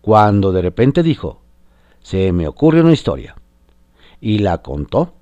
cuando 0.00 0.50
de 0.52 0.62
repente 0.62 1.02
dijo, 1.02 1.42
se 2.00 2.32
me 2.32 2.48
ocurre 2.48 2.80
una 2.80 2.92
historia. 2.92 3.36
Y 4.20 4.38
la 4.38 4.58
contó. 4.58 5.12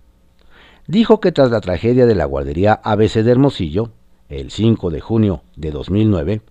Dijo 0.87 1.19
que 1.19 1.33
tras 1.33 1.51
la 1.51 1.61
tragedia 1.61 2.07
de 2.07 2.15
la 2.15 2.27
guardería 2.27 2.75
ABC 2.75 3.25
de 3.25 3.33
Hermosillo, 3.33 3.91
el 4.29 4.53
5 4.53 4.91
de 4.91 5.01
junio 5.01 5.43
de 5.57 5.73
2009, 5.73 6.43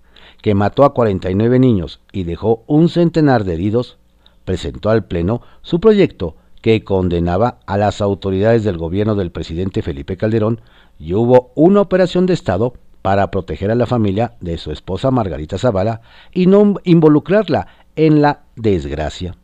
que 0.41 0.55
mató 0.55 0.83
a 0.83 0.93
49 0.93 1.57
niños 1.59 2.01
y 2.11 2.23
dejó 2.23 2.65
un 2.67 2.89
centenar 2.89 3.45
de 3.45 3.53
heridos, 3.53 3.97
presentó 4.43 4.89
al 4.89 5.05
Pleno 5.05 5.41
su 5.61 5.79
proyecto 5.79 6.35
que 6.65 6.83
condenaba 6.83 7.59
a 7.67 7.77
las 7.77 8.01
autoridades 8.01 8.63
del 8.63 8.79
gobierno 8.79 9.13
del 9.13 9.29
presidente 9.29 9.83
Felipe 9.83 10.17
Calderón 10.17 10.61
y 10.97 11.13
hubo 11.13 11.51
una 11.53 11.79
operación 11.79 12.25
de 12.25 12.33
Estado 12.33 12.73
para 13.03 13.29
proteger 13.29 13.69
a 13.69 13.75
la 13.75 13.85
familia 13.85 14.33
de 14.41 14.57
su 14.57 14.71
esposa 14.71 15.11
Margarita 15.11 15.59
Zavala 15.59 16.01
y 16.33 16.47
no 16.47 16.73
involucrarla 16.83 17.67
en 17.95 18.23
la 18.23 18.45
desgracia. 18.55 19.35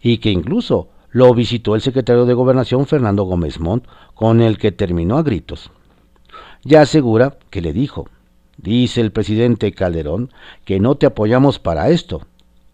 Y 0.00 0.16
que 0.18 0.30
incluso 0.30 0.88
lo 1.10 1.34
visitó 1.34 1.74
el 1.74 1.82
secretario 1.82 2.24
de 2.24 2.32
Gobernación 2.32 2.86
Fernando 2.86 3.24
Gómez 3.24 3.60
Montt, 3.60 3.84
con 4.14 4.40
el 4.40 4.56
que 4.56 4.72
terminó 4.72 5.18
a 5.18 5.22
gritos. 5.22 5.70
Ya 6.64 6.80
asegura 6.80 7.36
que 7.50 7.60
le 7.60 7.74
dijo, 7.74 8.08
dice 8.56 9.02
el 9.02 9.12
presidente 9.12 9.72
Calderón, 9.72 10.32
que 10.64 10.80
no 10.80 10.94
te 10.94 11.04
apoyamos 11.04 11.58
para 11.58 11.90
esto, 11.90 12.22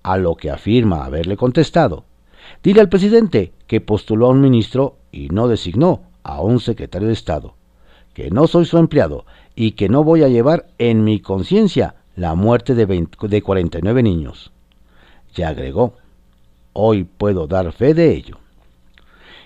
a 0.05 0.17
lo 0.17 0.37
que 0.37 0.53
afirma 0.53 1.05
haberle 1.05 1.37
contestado. 1.37 2.05
Dile 2.63 2.81
al 2.81 2.89
presidente 2.89 3.53
que 3.67 3.81
postuló 3.81 4.27
a 4.27 4.31
un 4.31 4.41
ministro 4.41 4.97
y 5.13 5.29
no 5.29 5.49
designó 5.49 6.03
a 6.23 6.41
un 6.41 6.61
secretario 6.61 7.09
de 7.09 7.15
Estado, 7.15 7.55
que 8.15 8.31
no 8.31 8.47
soy 8.47 8.65
su 8.65 8.79
empleado 8.79 9.27
y 9.55 9.73
que 9.73 9.89
no 9.89 10.03
voy 10.03 10.23
a 10.23 10.29
llevar 10.29 10.67
en 10.79 11.05
mi 11.05 11.21
conciencia 11.21 11.97
la 12.17 12.35
muerte 12.35 12.75
de, 12.75 13.07
de 13.29 13.43
49 13.43 14.03
niños. 14.03 14.53
Y 15.37 15.43
agregó, 15.43 15.95
hoy 16.73 17.05
puedo 17.05 17.47
dar 17.47 17.73
fe 17.73 17.95
de 17.95 18.13
ello. 18.15 18.39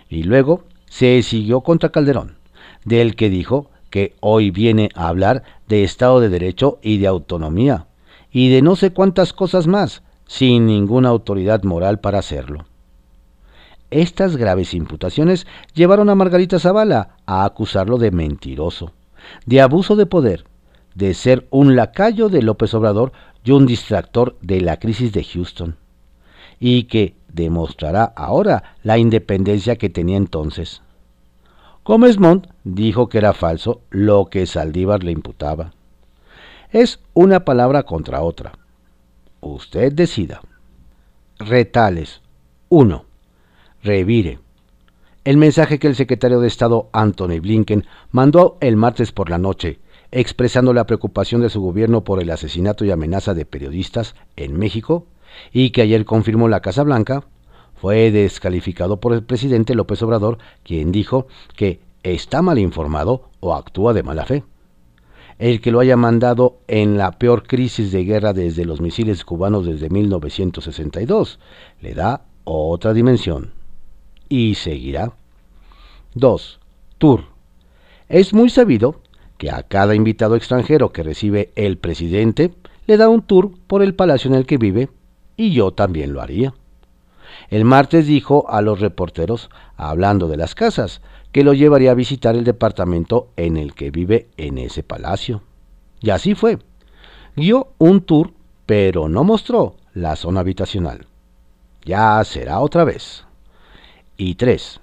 Y 0.08 0.22
luego 0.22 0.64
se 0.86 1.22
siguió 1.22 1.60
contra 1.62 1.90
Calderón, 1.90 2.36
del 2.84 3.16
que 3.16 3.30
dijo 3.30 3.70
que 3.90 4.14
hoy 4.20 4.50
viene 4.50 4.90
a 4.94 5.08
hablar 5.08 5.42
de 5.66 5.84
Estado 5.84 6.20
de 6.20 6.28
Derecho 6.28 6.78
y 6.82 6.98
de 6.98 7.06
autonomía, 7.06 7.86
y 8.30 8.50
de 8.50 8.62
no 8.62 8.76
sé 8.76 8.92
cuántas 8.92 9.32
cosas 9.32 9.66
más, 9.66 10.02
sin 10.26 10.66
ninguna 10.66 11.08
autoridad 11.08 11.62
moral 11.62 12.00
para 12.00 12.18
hacerlo. 12.18 12.66
Estas 13.90 14.36
graves 14.36 14.74
imputaciones 14.74 15.46
llevaron 15.72 16.10
a 16.10 16.14
Margarita 16.14 16.58
Zavala 16.58 17.16
a 17.24 17.44
acusarlo 17.44 17.96
de 17.96 18.10
mentiroso, 18.10 18.92
de 19.46 19.62
abuso 19.62 19.96
de 19.96 20.04
poder, 20.04 20.44
de 20.94 21.14
ser 21.14 21.46
un 21.50 21.74
lacayo 21.74 22.28
de 22.28 22.42
López 22.42 22.74
Obrador 22.74 23.12
y 23.44 23.52
un 23.52 23.66
distractor 23.66 24.36
de 24.42 24.60
la 24.60 24.78
crisis 24.78 25.12
de 25.12 25.24
Houston, 25.24 25.76
y 26.60 26.84
que 26.84 27.16
demostrará 27.32 28.04
ahora 28.04 28.76
la 28.82 28.98
independencia 28.98 29.76
que 29.76 29.88
tenía 29.88 30.18
entonces. 30.18 30.82
Gómez 31.82 32.18
Montt 32.18 32.46
dijo 32.64 33.08
que 33.08 33.16
era 33.16 33.32
falso 33.32 33.80
lo 33.88 34.26
que 34.26 34.44
Saldívar 34.44 35.02
le 35.02 35.12
imputaba. 35.12 35.72
Es 36.70 37.00
una 37.14 37.46
palabra 37.46 37.84
contra 37.84 38.20
otra. 38.20 38.52
Usted 39.40 39.94
decida. 39.94 40.42
Retales 41.38 42.20
1 42.68 43.07
revire. 43.82 44.38
El 45.24 45.36
mensaje 45.36 45.78
que 45.78 45.88
el 45.88 45.94
secretario 45.94 46.40
de 46.40 46.48
Estado 46.48 46.88
Anthony 46.92 47.40
Blinken 47.40 47.84
mandó 48.12 48.56
el 48.60 48.76
martes 48.76 49.12
por 49.12 49.28
la 49.28 49.38
noche, 49.38 49.78
expresando 50.10 50.72
la 50.72 50.86
preocupación 50.86 51.42
de 51.42 51.50
su 51.50 51.60
gobierno 51.60 52.02
por 52.02 52.22
el 52.22 52.30
asesinato 52.30 52.84
y 52.84 52.90
amenaza 52.90 53.34
de 53.34 53.44
periodistas 53.44 54.14
en 54.36 54.58
México, 54.58 55.06
y 55.52 55.70
que 55.70 55.82
ayer 55.82 56.04
confirmó 56.04 56.48
la 56.48 56.60
Casa 56.60 56.82
Blanca, 56.82 57.24
fue 57.74 58.10
descalificado 58.10 59.00
por 59.00 59.12
el 59.12 59.22
presidente 59.22 59.74
López 59.74 60.02
Obrador, 60.02 60.38
quien 60.64 60.92
dijo 60.92 61.26
que 61.54 61.80
está 62.02 62.40
mal 62.40 62.58
informado 62.58 63.28
o 63.40 63.54
actúa 63.54 63.92
de 63.92 64.02
mala 64.02 64.24
fe. 64.24 64.44
El 65.38 65.60
que 65.60 65.70
lo 65.70 65.78
haya 65.78 65.96
mandado 65.96 66.58
en 66.66 66.96
la 66.96 67.12
peor 67.12 67.46
crisis 67.46 67.92
de 67.92 68.04
guerra 68.04 68.32
desde 68.32 68.64
los 68.64 68.80
misiles 68.80 69.24
cubanos 69.24 69.66
desde 69.66 69.90
1962 69.90 71.38
le 71.80 71.94
da 71.94 72.22
otra 72.44 72.92
dimensión 72.94 73.57
y 74.28 74.54
seguirá. 74.54 75.12
2. 76.14 76.60
Tour. 76.98 77.24
Es 78.08 78.32
muy 78.32 78.50
sabido 78.50 79.00
que 79.36 79.50
a 79.50 79.62
cada 79.62 79.94
invitado 79.94 80.34
extranjero 80.36 80.92
que 80.92 81.02
recibe 81.02 81.52
el 81.54 81.78
presidente 81.78 82.52
le 82.86 82.96
da 82.96 83.08
un 83.08 83.22
tour 83.22 83.52
por 83.66 83.82
el 83.82 83.94
palacio 83.94 84.30
en 84.30 84.34
el 84.34 84.46
que 84.46 84.56
vive, 84.56 84.88
y 85.36 85.52
yo 85.52 85.72
también 85.72 86.12
lo 86.12 86.20
haría. 86.20 86.54
El 87.50 87.64
martes 87.64 88.06
dijo 88.06 88.50
a 88.50 88.62
los 88.62 88.80
reporteros, 88.80 89.50
hablando 89.76 90.28
de 90.28 90.36
las 90.36 90.54
casas, 90.54 91.02
que 91.30 91.44
lo 91.44 91.52
llevaría 91.52 91.92
a 91.92 91.94
visitar 91.94 92.34
el 92.34 92.44
departamento 92.44 93.28
en 93.36 93.56
el 93.56 93.74
que 93.74 93.90
vive 93.90 94.28
en 94.36 94.58
ese 94.58 94.82
palacio. 94.82 95.42
Y 96.00 96.10
así 96.10 96.34
fue. 96.34 96.58
Dio 97.36 97.68
un 97.78 98.00
tour, 98.00 98.32
pero 98.66 99.08
no 99.08 99.22
mostró 99.24 99.76
la 99.94 100.16
zona 100.16 100.40
habitacional. 100.40 101.06
Ya 101.84 102.22
será 102.24 102.60
otra 102.60 102.84
vez. 102.84 103.24
Y 104.20 104.34
3. 104.34 104.80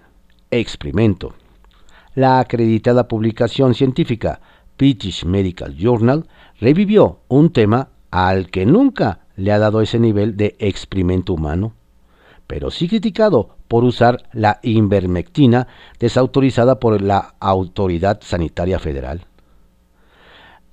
Experimento. 0.50 1.34
La 2.14 2.40
acreditada 2.40 3.10
publicación 3.10 3.74
científica 3.74 4.40
British 4.78 5.26
Medical 5.26 5.76
Journal 5.76 6.26
revivió 6.62 7.20
un 7.28 7.52
tema 7.52 7.90
al 8.12 8.50
que 8.50 8.66
nunca 8.66 9.26
le 9.36 9.52
ha 9.52 9.60
dado 9.60 9.82
ese 9.82 10.00
nivel 10.00 10.38
de 10.38 10.56
experimento 10.60 11.34
humano, 11.34 11.74
pero 12.48 12.72
sí 12.72 12.88
criticado 12.88 13.58
por 13.68 13.84
usar 13.84 14.24
la 14.32 14.62
invermectina 14.64 15.68
desautorizada 16.00 16.80
por 16.80 17.02
la 17.02 17.36
Autoridad 17.42 18.22
Sanitaria 18.22 18.80
Federal. 18.80 19.26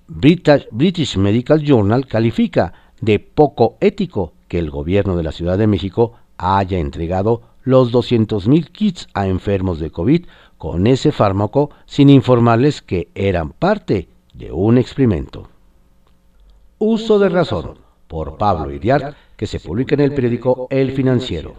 British 0.06 1.16
Medical 1.16 1.64
Journal 1.64 2.06
califica 2.06 2.74
de 3.00 3.18
poco 3.18 3.76
ético 3.80 4.34
que 4.46 4.60
el 4.60 4.70
gobierno 4.70 5.16
de 5.16 5.24
la 5.24 5.32
Ciudad 5.32 5.58
de 5.58 5.66
México 5.66 6.12
haya 6.36 6.78
entregado 6.78 7.51
los 7.64 7.92
200.000 7.92 8.70
kits 8.70 9.08
a 9.14 9.26
enfermos 9.26 9.78
de 9.78 9.90
COVID 9.90 10.26
con 10.58 10.86
ese 10.86 11.12
fármaco 11.12 11.70
sin 11.86 12.10
informarles 12.10 12.82
que 12.82 13.08
eran 13.14 13.50
parte 13.50 14.08
de 14.34 14.52
un 14.52 14.78
experimento. 14.78 15.48
Uso 16.78 17.18
de 17.18 17.28
razón 17.28 17.78
por 18.08 18.36
Pablo 18.36 18.70
Iriar, 18.72 19.16
que 19.36 19.46
se 19.46 19.60
publica 19.60 19.94
en 19.94 20.00
el 20.02 20.14
periódico 20.14 20.66
El 20.70 20.92
Financiero. 20.92 21.54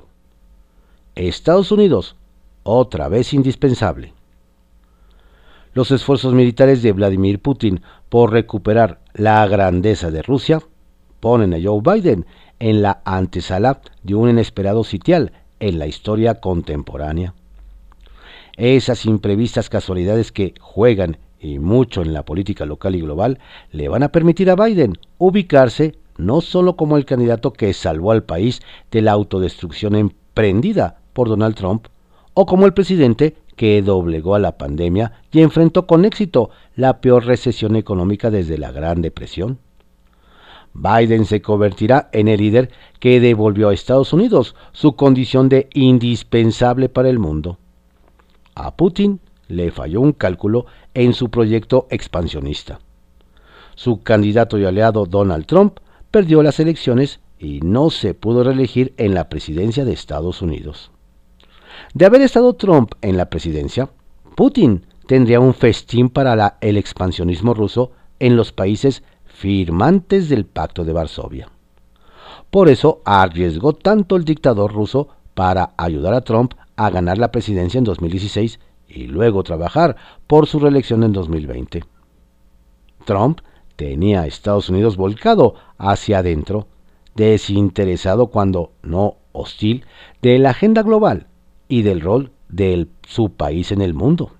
Estados 1.15 1.71
Unidos, 1.71 2.15
otra 2.63 3.07
vez 3.07 3.33
indispensable. 3.33 4.13
Los 5.73 5.91
esfuerzos 5.91 6.33
militares 6.33 6.83
de 6.83 6.91
Vladimir 6.91 7.41
Putin 7.41 7.81
por 8.09 8.31
recuperar 8.31 8.99
la 9.13 9.47
grandeza 9.47 10.11
de 10.11 10.21
Rusia 10.21 10.61
ponen 11.19 11.53
a 11.53 11.57
Joe 11.61 11.81
Biden 11.81 12.25
en 12.59 12.81
la 12.81 13.01
antesala 13.05 13.81
de 14.03 14.15
un 14.15 14.29
inesperado 14.29 14.83
sitial 14.83 15.31
en 15.63 15.79
la 15.79 15.87
historia 15.87 16.41
contemporánea. 16.41 17.33
Esas 18.57 19.05
imprevistas 19.05 19.69
casualidades 19.69 20.33
que 20.33 20.53
juegan 20.59 21.17
y 21.39 21.57
mucho 21.59 22.01
en 22.01 22.13
la 22.13 22.23
política 22.23 22.65
local 22.65 22.95
y 22.95 23.01
global 23.01 23.39
le 23.71 23.87
van 23.87 24.03
a 24.03 24.09
permitir 24.09 24.49
a 24.49 24.55
Biden 24.55 24.97
ubicarse 25.17 25.95
no 26.17 26.41
solo 26.41 26.75
como 26.75 26.97
el 26.97 27.05
candidato 27.05 27.53
que 27.53 27.73
salvó 27.73 28.11
al 28.11 28.23
país 28.23 28.61
de 28.91 29.01
la 29.01 29.13
autodestrucción 29.13 29.95
emprendida 29.95 30.99
por 31.13 31.29
Donald 31.29 31.55
Trump, 31.55 31.87
o 32.33 32.45
como 32.45 32.65
el 32.65 32.73
presidente 32.73 33.35
que 33.55 33.81
doblegó 33.81 34.35
a 34.35 34.39
la 34.39 34.57
pandemia 34.57 35.13
y 35.31 35.41
enfrentó 35.41 35.87
con 35.87 36.05
éxito 36.05 36.49
la 36.75 36.99
peor 36.99 37.25
recesión 37.25 37.75
económica 37.75 38.31
desde 38.31 38.57
la 38.57 38.71
Gran 38.71 39.01
Depresión. 39.01 39.59
Biden 40.73 41.25
se 41.25 41.41
convertirá 41.41 42.09
en 42.11 42.27
el 42.27 42.39
líder 42.39 42.71
que 42.99 43.19
devolvió 43.19 43.69
a 43.69 43.73
Estados 43.73 44.13
Unidos 44.13 44.55
su 44.71 44.95
condición 44.95 45.49
de 45.49 45.69
indispensable 45.73 46.89
para 46.89 47.09
el 47.09 47.19
mundo. 47.19 47.59
A 48.55 48.75
Putin 48.75 49.19
le 49.47 49.71
falló 49.71 50.01
un 50.01 50.13
cálculo 50.13 50.65
en 50.93 51.13
su 51.13 51.29
proyecto 51.29 51.87
expansionista. 51.89 52.79
Su 53.75 54.01
candidato 54.01 54.57
y 54.57 54.65
aliado 54.65 55.05
Donald 55.05 55.45
Trump 55.45 55.79
perdió 56.11 56.43
las 56.43 56.59
elecciones 56.59 57.19
y 57.39 57.59
no 57.61 57.89
se 57.89 58.13
pudo 58.13 58.43
reelegir 58.43 58.93
en 58.97 59.13
la 59.13 59.29
presidencia 59.29 59.85
de 59.85 59.93
Estados 59.93 60.41
Unidos. 60.41 60.91
De 61.93 62.05
haber 62.05 62.21
estado 62.21 62.53
Trump 62.53 62.93
en 63.01 63.17
la 63.17 63.29
presidencia, 63.29 63.89
Putin 64.35 64.85
tendría 65.07 65.39
un 65.39 65.53
festín 65.53 66.09
para 66.09 66.57
el 66.61 66.77
expansionismo 66.77 67.53
ruso 67.53 67.91
en 68.19 68.35
los 68.35 68.51
países 68.51 69.03
firmantes 69.33 70.29
del 70.29 70.45
Pacto 70.45 70.85
de 70.85 70.93
Varsovia. 70.93 71.49
Por 72.49 72.69
eso 72.69 73.01
arriesgó 73.03 73.73
tanto 73.73 74.15
el 74.15 74.25
dictador 74.25 74.71
ruso 74.71 75.09
para 75.33 75.73
ayudar 75.75 76.13
a 76.13 76.21
Trump 76.21 76.53
a 76.75 76.89
ganar 76.91 77.17
la 77.17 77.31
presidencia 77.31 77.79
en 77.79 77.83
2016 77.83 78.59
y 78.87 79.07
luego 79.07 79.43
trabajar 79.43 79.95
por 80.27 80.45
su 80.47 80.59
reelección 80.59 81.03
en 81.03 81.13
2020. 81.13 81.83
Trump 83.05 83.39
tenía 83.75 84.21
a 84.21 84.27
Estados 84.27 84.69
Unidos 84.69 84.97
volcado 84.97 85.55
hacia 85.77 86.19
adentro, 86.19 86.67
desinteresado 87.15 88.27
cuando 88.27 88.71
no 88.83 89.17
hostil 89.31 89.85
de 90.21 90.37
la 90.37 90.51
agenda 90.51 90.83
global 90.83 91.27
y 91.67 91.81
del 91.81 92.01
rol 92.01 92.31
de 92.49 92.87
su 93.07 93.31
país 93.31 93.71
en 93.71 93.81
el 93.81 93.95
mundo. 93.95 94.31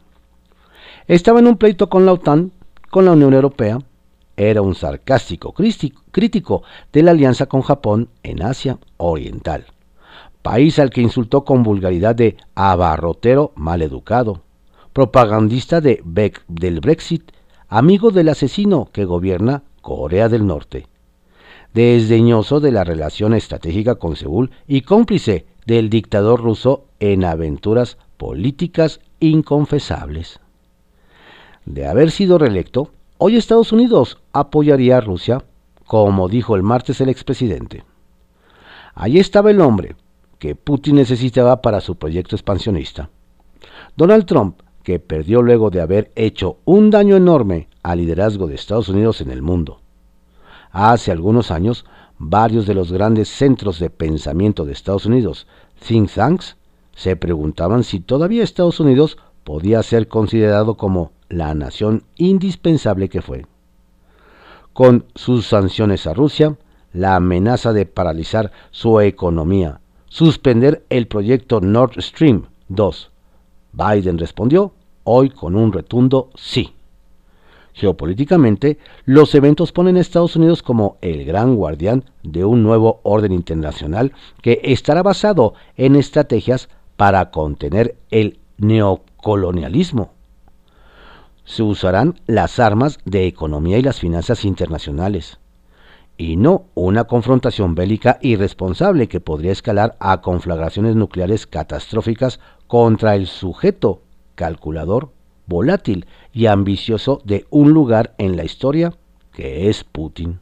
Estaba 1.08 1.40
en 1.40 1.48
un 1.48 1.58
pleito 1.58 1.90
con 1.90 2.06
la 2.06 2.14
OTAN, 2.14 2.52
con 2.92 3.06
la 3.06 3.14
Unión 3.14 3.34
Europea, 3.34 3.80
era 4.38 4.62
un 4.62 4.76
sarcástico 4.76 5.54
crítico 5.54 6.64
de 6.92 7.04
la 7.04 7.12
alianza 7.12 7.46
con 7.46 7.62
Japón 7.62 8.10
en 8.24 8.42
Asia 8.42 8.80
Oriental, 8.98 9.66
país 10.42 10.80
al 10.80 10.90
que 10.90 11.02
insultó 11.02 11.44
con 11.44 11.64
vulgaridad 11.64 12.16
de 12.16 12.38
abarrotero 12.56 13.52
maleducado, 13.56 14.42
propagandista 14.92 15.82
de 15.82 16.02
del 16.48 16.80
Brexit, 16.80 17.32
amigo 17.68 18.12
del 18.12 18.30
asesino 18.30 18.90
que 18.92 19.06
gobierna 19.06 19.64
Corea 19.82 20.30
del 20.30 20.46
Norte, 20.46 20.88
desdeñoso 21.74 22.60
de 22.60 22.72
la 22.72 22.84
relación 22.84 23.34
estratégica 23.34 23.96
con 23.96 24.16
Seúl 24.16 24.52
y 24.68 24.82
cómplice 24.82 25.46
del 25.66 25.90
dictador 25.90 26.42
ruso 26.42 26.86
en 27.00 27.24
aventuras 27.26 27.98
políticas 28.18 29.00
inconfesables. 29.20 30.40
De 31.66 31.88
haber 31.88 32.12
sido 32.12 32.38
reelecto, 32.38 32.92
Hoy 33.26 33.38
Estados 33.38 33.72
Unidos 33.72 34.18
apoyaría 34.34 34.98
a 34.98 35.00
Rusia, 35.00 35.46
como 35.86 36.28
dijo 36.28 36.58
el 36.58 36.62
martes 36.62 37.00
el 37.00 37.08
expresidente. 37.08 37.86
Allí 38.96 39.18
estaba 39.18 39.50
el 39.50 39.62
hombre 39.62 39.96
que 40.40 40.56
Putin 40.56 40.98
necesitaba 40.98 41.62
para 41.62 41.80
su 41.80 41.96
proyecto 41.96 42.36
expansionista. 42.36 43.10
Donald 43.96 44.26
Trump, 44.26 44.60
que 44.84 45.00
perdió 45.00 45.42
luego 45.42 45.70
de 45.70 45.80
haber 45.80 46.12
hecho 46.18 46.58
un 46.66 46.90
daño 46.90 47.16
enorme 47.16 47.70
al 47.82 48.00
liderazgo 48.00 48.46
de 48.46 48.56
Estados 48.56 48.90
Unidos 48.90 49.22
en 49.22 49.32
el 49.32 49.42
mundo. 49.42 49.80
Hace 50.74 51.10
algunos 51.14 51.50
años, 51.50 51.86
varios 52.18 52.68
de 52.68 52.74
los 52.74 52.92
grandes 52.92 53.30
centros 53.30 53.80
de 53.80 53.90
pensamiento 53.90 54.66
de 54.66 54.74
Estados 54.74 55.06
Unidos, 55.06 55.48
think 55.88 56.12
tanks, 56.12 56.58
se 56.94 57.16
preguntaban 57.16 57.86
si 57.86 58.02
todavía 58.02 58.44
Estados 58.44 58.82
Unidos 58.82 59.18
podía 59.44 59.84
ser 59.84 60.08
considerado 60.08 60.76
como 60.76 61.12
la 61.30 61.54
nación 61.54 62.04
indispensable 62.16 63.10
que 63.10 63.22
fue. 63.22 63.46
Con 64.74 65.06
sus 65.16 65.48
sanciones 65.48 66.08
a 66.08 66.14
Rusia, 66.14 66.58
la 66.94 67.16
amenaza 67.16 67.74
de 67.74 67.86
paralizar 67.86 68.52
su 68.72 69.00
economía, 69.02 69.80
suspender 70.08 70.86
el 70.90 71.08
proyecto 71.08 71.60
Nord 71.62 72.02
Stream 72.02 72.46
2. 72.70 73.12
Biden 73.74 74.18
respondió 74.18 74.74
hoy 75.04 75.30
con 75.30 75.56
un 75.56 75.74
retundo 75.74 76.30
sí. 76.36 76.74
Geopolíticamente, 77.74 78.78
los 79.06 79.34
eventos 79.34 79.72
ponen 79.72 79.98
a 79.98 80.02
Estados 80.02 80.36
Unidos 80.36 80.62
como 80.62 80.98
el 81.02 81.26
gran 81.26 81.56
guardián 81.56 82.06
de 82.22 82.46
un 82.46 82.62
nuevo 82.62 83.00
orden 83.02 83.32
internacional 83.32 84.14
que 84.44 84.62
estará 84.64 85.02
basado 85.02 85.56
en 85.76 85.96
estrategias 85.96 86.70
para 86.96 87.32
contener 87.32 87.96
el 88.12 88.38
neocolonialismo 88.60 89.13
se 91.46 91.64
usarán 91.64 92.20
las 92.26 92.60
armas 92.60 93.00
de 93.06 93.28
economía 93.28 93.78
y 93.78 93.82
las 93.82 94.00
finanzas 94.00 94.46
internacionales, 94.46 95.40
y 96.18 96.36
no 96.36 96.66
una 96.74 97.06
confrontación 97.06 97.76
bélica 97.76 98.20
irresponsable 98.22 99.08
que 99.08 99.20
podría 99.20 99.52
escalar 99.52 99.98
a 100.00 100.22
conflagraciones 100.22 100.96
nucleares 100.96 101.48
catastróficas 101.48 102.40
contra 102.68 103.16
el 103.16 103.28
sujeto 103.28 104.02
calculador, 104.36 105.12
volátil 105.46 106.06
y 106.32 106.46
ambicioso 106.46 107.22
de 107.26 107.46
un 107.50 107.72
lugar 107.72 108.14
en 108.18 108.38
la 108.38 108.44
historia 108.44 108.94
que 109.32 109.70
es 109.70 109.84
Putin. 109.84 110.40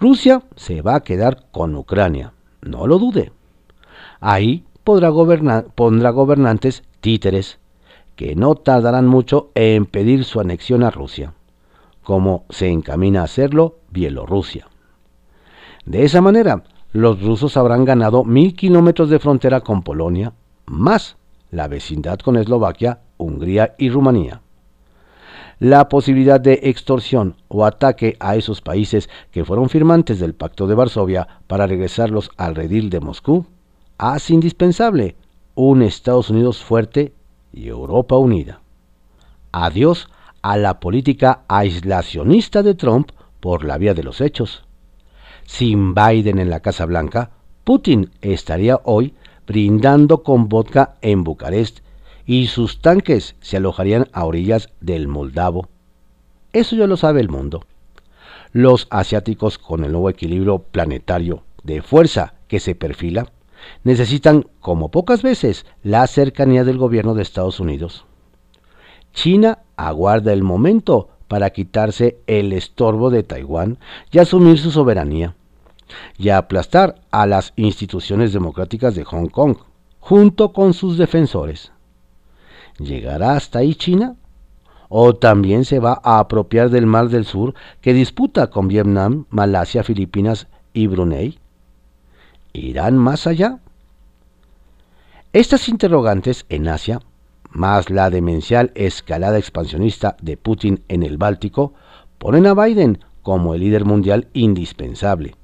Rusia 0.00 0.42
se 0.56 0.80
va 0.82 0.96
a 0.96 1.00
quedar 1.00 1.46
con 1.50 1.74
Ucrania, 1.76 2.32
no 2.62 2.86
lo 2.86 2.98
dude. 2.98 3.32
Ahí 4.20 4.64
podrá 4.88 5.12
pondrá 5.74 6.08
gobernantes 6.08 6.82
títeres 7.02 7.58
que 8.16 8.34
no 8.34 8.54
tardarán 8.54 9.06
mucho 9.06 9.50
en 9.54 9.84
pedir 9.84 10.24
su 10.24 10.40
anexión 10.40 10.82
a 10.82 10.90
Rusia, 10.90 11.34
como 12.02 12.46
se 12.48 12.70
encamina 12.70 13.20
a 13.20 13.24
hacerlo 13.24 13.80
Bielorrusia. 13.90 14.66
De 15.84 16.06
esa 16.06 16.22
manera, 16.22 16.64
los 16.92 17.22
rusos 17.22 17.58
habrán 17.58 17.84
ganado 17.84 18.24
mil 18.24 18.56
kilómetros 18.56 19.10
de 19.10 19.18
frontera 19.18 19.60
con 19.60 19.82
Polonia, 19.82 20.32
más 20.64 21.18
la 21.50 21.68
vecindad 21.68 22.18
con 22.20 22.36
Eslovaquia, 22.36 23.00
Hungría 23.18 23.74
y 23.76 23.90
Rumanía. 23.90 24.40
La 25.58 25.90
posibilidad 25.90 26.40
de 26.40 26.60
extorsión 26.62 27.36
o 27.48 27.66
ataque 27.66 28.16
a 28.20 28.36
esos 28.36 28.62
países 28.62 29.10
que 29.32 29.44
fueron 29.44 29.68
firmantes 29.68 30.18
del 30.18 30.32
Pacto 30.32 30.66
de 30.66 30.74
Varsovia 30.74 31.28
para 31.46 31.66
regresarlos 31.66 32.30
al 32.38 32.54
redil 32.54 32.88
de 32.88 33.00
Moscú 33.00 33.44
hace 33.98 34.32
indispensable 34.32 35.16
un 35.56 35.82
Estados 35.82 36.30
Unidos 36.30 36.62
fuerte 36.62 37.12
y 37.52 37.68
Europa 37.68 38.16
unida. 38.16 38.62
Adiós 39.50 40.08
a 40.40 40.56
la 40.56 40.78
política 40.78 41.42
aislacionista 41.48 42.62
de 42.62 42.74
Trump 42.74 43.10
por 43.40 43.64
la 43.64 43.76
vía 43.76 43.94
de 43.94 44.04
los 44.04 44.20
hechos. 44.20 44.64
Sin 45.44 45.94
Biden 45.94 46.38
en 46.38 46.48
la 46.48 46.60
Casa 46.60 46.86
Blanca, 46.86 47.32
Putin 47.64 48.10
estaría 48.20 48.80
hoy 48.84 49.14
brindando 49.46 50.22
con 50.22 50.48
vodka 50.48 50.96
en 51.00 51.24
Bucarest 51.24 51.80
y 52.24 52.46
sus 52.46 52.80
tanques 52.80 53.34
se 53.40 53.56
alojarían 53.56 54.06
a 54.12 54.24
orillas 54.26 54.70
del 54.80 55.08
Moldavo. 55.08 55.68
Eso 56.52 56.76
ya 56.76 56.86
lo 56.86 56.96
sabe 56.96 57.20
el 57.20 57.30
mundo. 57.30 57.64
Los 58.52 58.86
asiáticos 58.90 59.58
con 59.58 59.84
el 59.84 59.92
nuevo 59.92 60.08
equilibrio 60.08 60.60
planetario 60.60 61.42
de 61.62 61.82
fuerza 61.82 62.34
que 62.46 62.60
se 62.60 62.74
perfila 62.74 63.32
necesitan, 63.84 64.46
como 64.60 64.90
pocas 64.90 65.22
veces, 65.22 65.66
la 65.82 66.06
cercanía 66.06 66.64
del 66.64 66.78
gobierno 66.78 67.14
de 67.14 67.22
Estados 67.22 67.60
Unidos. 67.60 68.04
China 69.12 69.60
aguarda 69.76 70.32
el 70.32 70.42
momento 70.42 71.08
para 71.28 71.50
quitarse 71.50 72.18
el 72.26 72.52
estorbo 72.52 73.10
de 73.10 73.22
Taiwán 73.22 73.78
y 74.10 74.18
asumir 74.18 74.58
su 74.58 74.70
soberanía, 74.70 75.34
y 76.18 76.30
aplastar 76.30 76.96
a 77.10 77.26
las 77.26 77.52
instituciones 77.56 78.32
democráticas 78.32 78.94
de 78.94 79.04
Hong 79.04 79.28
Kong, 79.28 79.56
junto 80.00 80.52
con 80.52 80.74
sus 80.74 80.98
defensores. 80.98 81.72
¿Llegará 82.78 83.32
hasta 83.32 83.60
ahí 83.60 83.74
China? 83.74 84.16
¿O 84.88 85.14
también 85.14 85.64
se 85.64 85.80
va 85.80 86.00
a 86.02 86.18
apropiar 86.18 86.70
del 86.70 86.86
Mar 86.86 87.08
del 87.08 87.26
Sur 87.26 87.54
que 87.80 87.92
disputa 87.92 88.48
con 88.48 88.68
Vietnam, 88.68 89.26
Malasia, 89.30 89.82
Filipinas 89.82 90.46
y 90.72 90.86
Brunei? 90.86 91.38
¿Irán 92.58 92.96
más 92.96 93.26
allá? 93.26 93.58
Estas 95.32 95.68
interrogantes 95.68 96.46
en 96.48 96.68
Asia, 96.68 97.00
más 97.50 97.90
la 97.90 98.10
demencial 98.10 98.72
escalada 98.74 99.38
expansionista 99.38 100.16
de 100.20 100.36
Putin 100.36 100.82
en 100.88 101.02
el 101.02 101.16
Báltico, 101.16 101.74
ponen 102.18 102.46
a 102.46 102.54
Biden 102.54 103.04
como 103.22 103.54
el 103.54 103.60
líder 103.60 103.84
mundial 103.84 104.28
indispensable, 104.32 105.34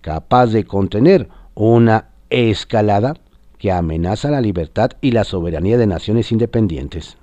capaz 0.00 0.46
de 0.46 0.64
contener 0.64 1.28
una 1.54 2.08
escalada 2.30 3.14
que 3.58 3.72
amenaza 3.72 4.30
la 4.30 4.40
libertad 4.40 4.90
y 5.00 5.12
la 5.12 5.24
soberanía 5.24 5.78
de 5.78 5.86
naciones 5.86 6.32
independientes. 6.32 7.16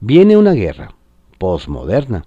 Viene 0.00 0.36
una 0.36 0.52
guerra 0.52 0.94
posmoderna. 1.38 2.24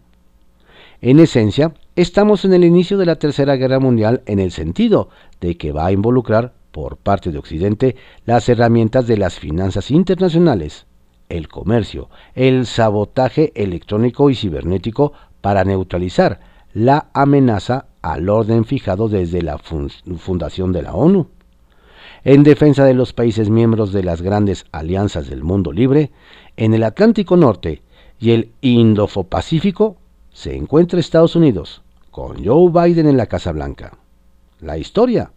En 1.02 1.20
esencia, 1.20 1.74
estamos 2.02 2.46
en 2.46 2.54
el 2.54 2.64
inicio 2.64 2.98
de 2.98 3.06
la 3.06 3.18
Tercera 3.18 3.58
Guerra 3.58 3.78
Mundial 3.78 4.22
en 4.26 4.40
el 4.40 4.52
sentido 4.52 5.10
de 5.42 5.58
que 5.58 5.74
va 5.74 5.88
a 5.88 5.92
involucrar 5.92 6.54
por 6.72 6.96
parte 6.96 7.30
de 7.30 7.38
Occidente 7.38 7.98
las 8.26 8.48
herramientas 8.48 9.06
de 9.06 9.18
las 9.18 9.38
finanzas 9.38 9.92
internacionales, 9.92 10.86
el 11.28 11.50
comercio, 11.50 12.10
el 12.36 12.66
sabotaje 12.68 13.52
electrónico 13.54 14.30
y 14.30 14.36
cibernético 14.36 15.12
para 15.42 15.66
neutralizar 15.66 16.40
la 16.74 17.10
amenaza 17.14 17.88
al 18.02 18.30
orden 18.30 18.64
fijado 18.64 19.10
desde 19.10 19.42
la 19.42 19.58
fundación 19.58 20.72
de 20.72 20.84
la 20.84 20.94
ONU. 20.94 21.28
En 22.24 22.44
defensa 22.44 22.86
de 22.86 22.94
los 22.94 23.12
países 23.12 23.50
miembros 23.50 23.92
de 23.92 24.04
las 24.04 24.22
grandes 24.22 24.66
alianzas 24.72 25.30
del 25.30 25.44
mundo 25.44 25.74
libre, 25.74 26.12
en 26.56 26.74
el 26.74 26.84
Atlántico 26.84 27.36
Norte 27.36 27.82
y 28.22 28.32
el 28.32 28.54
Indofo-Pacífico 28.62 29.98
se 30.32 30.56
encuentra 30.56 31.02
Estados 31.02 31.36
Unidos, 31.36 31.82
con 32.20 32.44
Joe 32.44 32.70
Biden 32.70 33.08
en 33.08 33.16
la 33.16 33.28
Casa 33.28 33.54
Blanca. 33.54 33.94
La 34.60 34.78
historia 34.78 35.32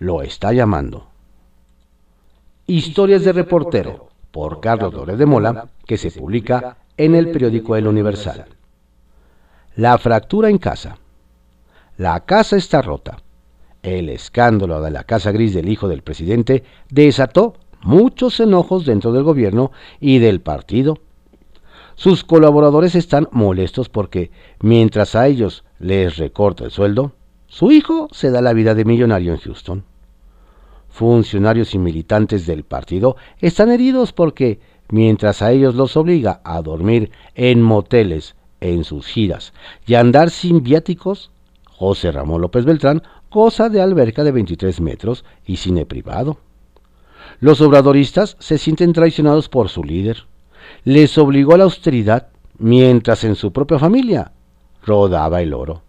lo 0.00 0.20
está 0.20 0.52
llamando. 0.52 1.06
Historias 2.66 3.24
de 3.24 3.32
reportero, 3.32 4.10
por 4.32 4.60
Carlos 4.60 4.92
Lórez 4.92 5.16
de 5.16 5.24
Mola, 5.24 5.70
que 5.86 5.96
se 5.96 6.10
publica 6.10 6.76
en 6.98 7.14
el 7.14 7.30
periódico 7.30 7.74
El 7.74 7.86
Universal. 7.86 8.44
La 9.76 9.96
fractura 9.96 10.50
en 10.50 10.58
casa. 10.58 10.98
La 11.96 12.20
casa 12.26 12.56
está 12.56 12.82
rota. 12.82 13.16
El 13.82 14.10
escándalo 14.10 14.82
de 14.82 14.90
la 14.90 15.04
casa 15.04 15.32
gris 15.32 15.54
del 15.54 15.70
hijo 15.70 15.88
del 15.88 16.02
presidente 16.02 16.64
desató 16.90 17.54
muchos 17.80 18.40
enojos 18.40 18.84
dentro 18.84 19.10
del 19.10 19.22
gobierno 19.22 19.72
y 20.00 20.18
del 20.18 20.42
partido. 20.42 20.98
Sus 21.96 22.24
colaboradores 22.24 22.94
están 22.94 23.26
molestos 23.32 23.88
porque, 23.88 24.30
mientras 24.60 25.14
a 25.14 25.26
ellos 25.26 25.64
les 25.78 26.18
recorta 26.18 26.64
el 26.64 26.70
sueldo, 26.70 27.12
su 27.48 27.72
hijo 27.72 28.08
se 28.12 28.30
da 28.30 28.42
la 28.42 28.52
vida 28.52 28.74
de 28.74 28.84
millonario 28.84 29.32
en 29.32 29.38
Houston. 29.38 29.84
Funcionarios 30.90 31.74
y 31.74 31.78
militantes 31.78 32.46
del 32.46 32.64
partido 32.64 33.16
están 33.40 33.70
heridos 33.70 34.12
porque, 34.12 34.60
mientras 34.90 35.40
a 35.40 35.52
ellos 35.52 35.74
los 35.74 35.96
obliga 35.96 36.42
a 36.44 36.60
dormir 36.60 37.10
en 37.34 37.62
moteles 37.62 38.36
en 38.60 38.84
sus 38.84 39.06
giras 39.06 39.54
y 39.86 39.94
andar 39.94 40.30
sin 40.30 40.62
viáticos, 40.62 41.30
José 41.64 42.12
Ramón 42.12 42.42
López 42.42 42.64
Beltrán 42.66 43.02
goza 43.30 43.68
de 43.68 43.80
alberca 43.80 44.22
de 44.22 44.32
23 44.32 44.80
metros 44.80 45.24
y 45.46 45.56
cine 45.56 45.86
privado. 45.86 46.38
Los 47.40 47.60
obradoristas 47.60 48.36
se 48.38 48.58
sienten 48.58 48.92
traicionados 48.92 49.48
por 49.48 49.68
su 49.68 49.82
líder. 49.82 50.24
Les 50.86 51.18
obligó 51.18 51.54
a 51.54 51.58
la 51.58 51.64
austeridad 51.64 52.28
mientras 52.58 53.24
en 53.24 53.34
su 53.34 53.52
propia 53.52 53.76
familia 53.76 54.30
rodaba 54.84 55.42
el 55.42 55.52
oro. 55.52 55.82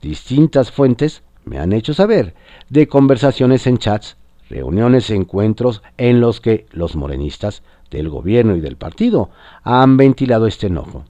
Distintas 0.00 0.70
fuentes 0.70 1.22
me 1.44 1.58
han 1.58 1.74
hecho 1.74 1.92
saber 1.92 2.34
de 2.70 2.88
conversaciones 2.88 3.66
en 3.66 3.76
chats, 3.76 4.16
reuniones, 4.48 5.10
encuentros 5.10 5.82
en 5.98 6.22
los 6.22 6.40
que 6.40 6.64
los 6.70 6.96
morenistas 6.96 7.62
del 7.90 8.08
gobierno 8.08 8.56
y 8.56 8.62
del 8.62 8.76
partido 8.76 9.28
han 9.62 9.98
ventilado 9.98 10.46
este 10.46 10.68
enojo. 10.68 11.04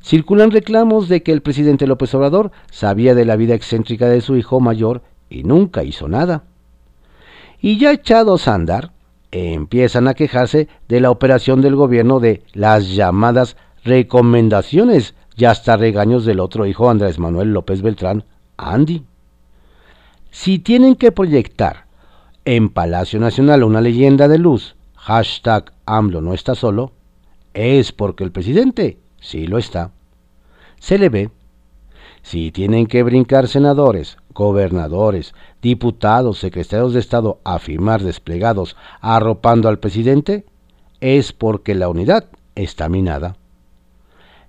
Circulan 0.00 0.52
reclamos 0.52 1.10
de 1.10 1.22
que 1.22 1.32
el 1.32 1.42
presidente 1.42 1.86
López 1.86 2.14
Obrador 2.14 2.50
sabía 2.70 3.14
de 3.14 3.26
la 3.26 3.36
vida 3.36 3.54
excéntrica 3.54 4.08
de 4.08 4.22
su 4.22 4.38
hijo 4.38 4.58
mayor 4.58 5.02
y 5.28 5.42
nunca 5.42 5.84
hizo 5.84 6.08
nada. 6.08 6.44
Y 7.60 7.76
ya 7.76 7.92
echados 7.92 8.48
a 8.48 8.54
andar, 8.54 8.93
empiezan 9.34 10.08
a 10.08 10.14
quejarse 10.14 10.68
de 10.88 11.00
la 11.00 11.10
operación 11.10 11.60
del 11.60 11.74
gobierno 11.76 12.20
de 12.20 12.42
las 12.52 12.94
llamadas 12.94 13.56
recomendaciones 13.84 15.14
y 15.36 15.44
hasta 15.44 15.76
regaños 15.76 16.24
del 16.24 16.40
otro 16.40 16.66
hijo 16.66 16.88
Andrés 16.88 17.18
Manuel 17.18 17.52
López 17.52 17.82
Beltrán, 17.82 18.24
Andy. 18.56 19.04
Si 20.30 20.58
tienen 20.58 20.94
que 20.94 21.12
proyectar 21.12 21.86
en 22.44 22.68
Palacio 22.68 23.18
Nacional 23.18 23.64
una 23.64 23.80
leyenda 23.80 24.28
de 24.28 24.38
luz, 24.38 24.76
hashtag 24.94 25.72
AMLO 25.86 26.20
no 26.20 26.34
está 26.34 26.54
solo, 26.54 26.92
es 27.52 27.92
porque 27.92 28.24
el 28.24 28.32
presidente 28.32 28.98
Sí 29.24 29.46
lo 29.46 29.56
está. 29.56 29.90
Se 30.78 30.98
le 30.98 31.08
ve. 31.08 31.30
Si 32.24 32.50
tienen 32.50 32.86
que 32.86 33.02
brincar 33.02 33.48
senadores, 33.48 34.16
gobernadores, 34.32 35.34
diputados, 35.60 36.38
secretarios 36.38 36.94
de 36.94 37.00
Estado 37.00 37.38
a 37.44 37.58
firmar 37.58 38.02
desplegados 38.02 38.76
arropando 39.02 39.68
al 39.68 39.78
presidente, 39.78 40.46
es 41.00 41.34
porque 41.34 41.74
la 41.74 41.90
unidad 41.90 42.24
está 42.54 42.88
minada. 42.88 43.36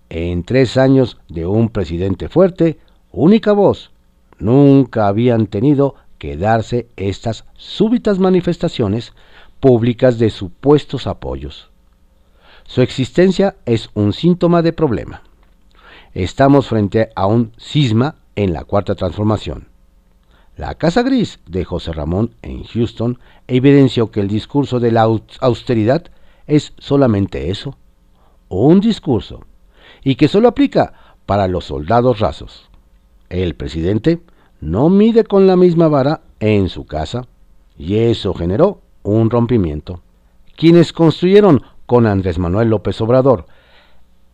En 0.07 0.45
tres 0.45 0.77
años 0.77 1.17
de 1.27 1.45
un 1.47 1.67
presidente 1.67 2.29
fuerte, 2.29 2.79
única 3.11 3.51
voz, 3.51 3.91
nunca 4.39 5.07
habían 5.07 5.47
tenido 5.47 5.95
que 6.17 6.37
darse 6.37 6.87
estas 6.95 7.43
súbitas 7.55 8.19
manifestaciones 8.19 9.11
públicas 9.59 10.17
de 10.17 10.29
supuestos 10.29 11.07
apoyos. 11.07 11.69
Su 12.63 12.81
existencia 12.81 13.57
es 13.65 13.89
un 13.95 14.13
síntoma 14.13 14.61
de 14.61 14.71
problema. 14.71 15.23
Estamos 16.15 16.69
frente 16.69 17.09
a 17.13 17.27
un 17.27 17.51
cisma 17.57 18.15
en 18.37 18.53
la 18.53 18.63
cuarta 18.63 18.95
transformación. 18.95 19.67
La 20.55 20.75
Casa 20.75 21.03
Gris 21.03 21.41
de 21.45 21.65
José 21.65 21.91
Ramón 21.91 22.31
en 22.41 22.63
Houston 22.63 23.19
evidenció 23.47 24.11
que 24.11 24.21
el 24.21 24.29
discurso 24.29 24.79
de 24.79 24.93
la 24.93 25.01
austeridad 25.41 26.05
es 26.47 26.71
solamente 26.77 27.51
eso, 27.51 27.75
un 28.47 28.79
discurso, 28.79 29.41
y 30.05 30.15
que 30.15 30.29
solo 30.29 30.47
aplica 30.47 30.93
para 31.25 31.49
los 31.49 31.65
soldados 31.65 32.19
rasos. 32.19 32.69
El 33.27 33.55
presidente 33.55 34.21
no 34.61 34.87
mide 34.87 35.25
con 35.25 35.47
la 35.47 35.57
misma 35.57 35.89
vara 35.89 36.21
en 36.39 36.69
su 36.69 36.85
casa, 36.85 37.27
y 37.77 37.97
eso 37.97 38.33
generó 38.33 38.79
un 39.03 39.29
rompimiento. 39.29 39.99
Quienes 40.55 40.93
construyeron 40.93 41.61
con 41.85 42.07
Andrés 42.07 42.39
Manuel 42.39 42.69
López 42.69 43.01
Obrador, 43.01 43.47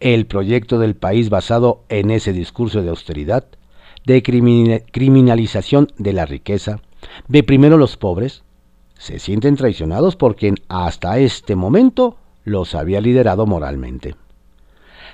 el 0.01 0.25
proyecto 0.25 0.79
del 0.79 0.95
país 0.95 1.29
basado 1.29 1.83
en 1.87 2.11
ese 2.11 2.33
discurso 2.33 2.81
de 2.81 2.89
austeridad, 2.89 3.45
de 4.05 4.23
criminalización 4.23 5.87
de 5.97 6.11
la 6.11 6.25
riqueza, 6.25 6.81
de 7.27 7.43
primero 7.43 7.77
los 7.77 7.97
pobres, 7.97 8.43
se 8.97 9.19
sienten 9.19 9.55
traicionados 9.55 10.15
por 10.15 10.35
quien 10.35 10.55
hasta 10.67 11.19
este 11.19 11.55
momento 11.55 12.17
los 12.43 12.73
había 12.75 12.99
liderado 12.99 13.45
moralmente. 13.45 14.15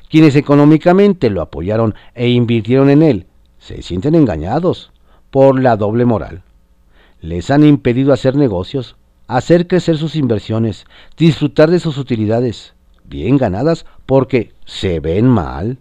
Quienes 0.10 0.36
económicamente 0.36 1.30
lo 1.30 1.42
apoyaron 1.42 1.94
e 2.16 2.30
invirtieron 2.30 2.90
en 2.90 3.04
él, 3.04 3.28
se 3.60 3.82
sienten 3.82 4.16
engañados 4.16 4.92
por 5.32 5.62
la 5.62 5.76
doble 5.76 6.06
moral. 6.06 6.44
Les 7.20 7.52
han 7.52 7.66
impedido 7.66 8.14
hacer 8.14 8.38
negocios, 8.38 8.96
hacer 9.28 9.68
crecer 9.68 9.98
sus 9.98 10.16
inversiones, 10.16 10.86
disfrutar 11.18 11.70
de 11.70 11.82
sus 11.82 11.98
utilidades, 11.98 12.74
bien 13.04 13.38
ganadas 13.38 13.86
porque 14.08 14.54
se 14.66 15.00
ven 15.00 15.28
mal. 15.28 15.78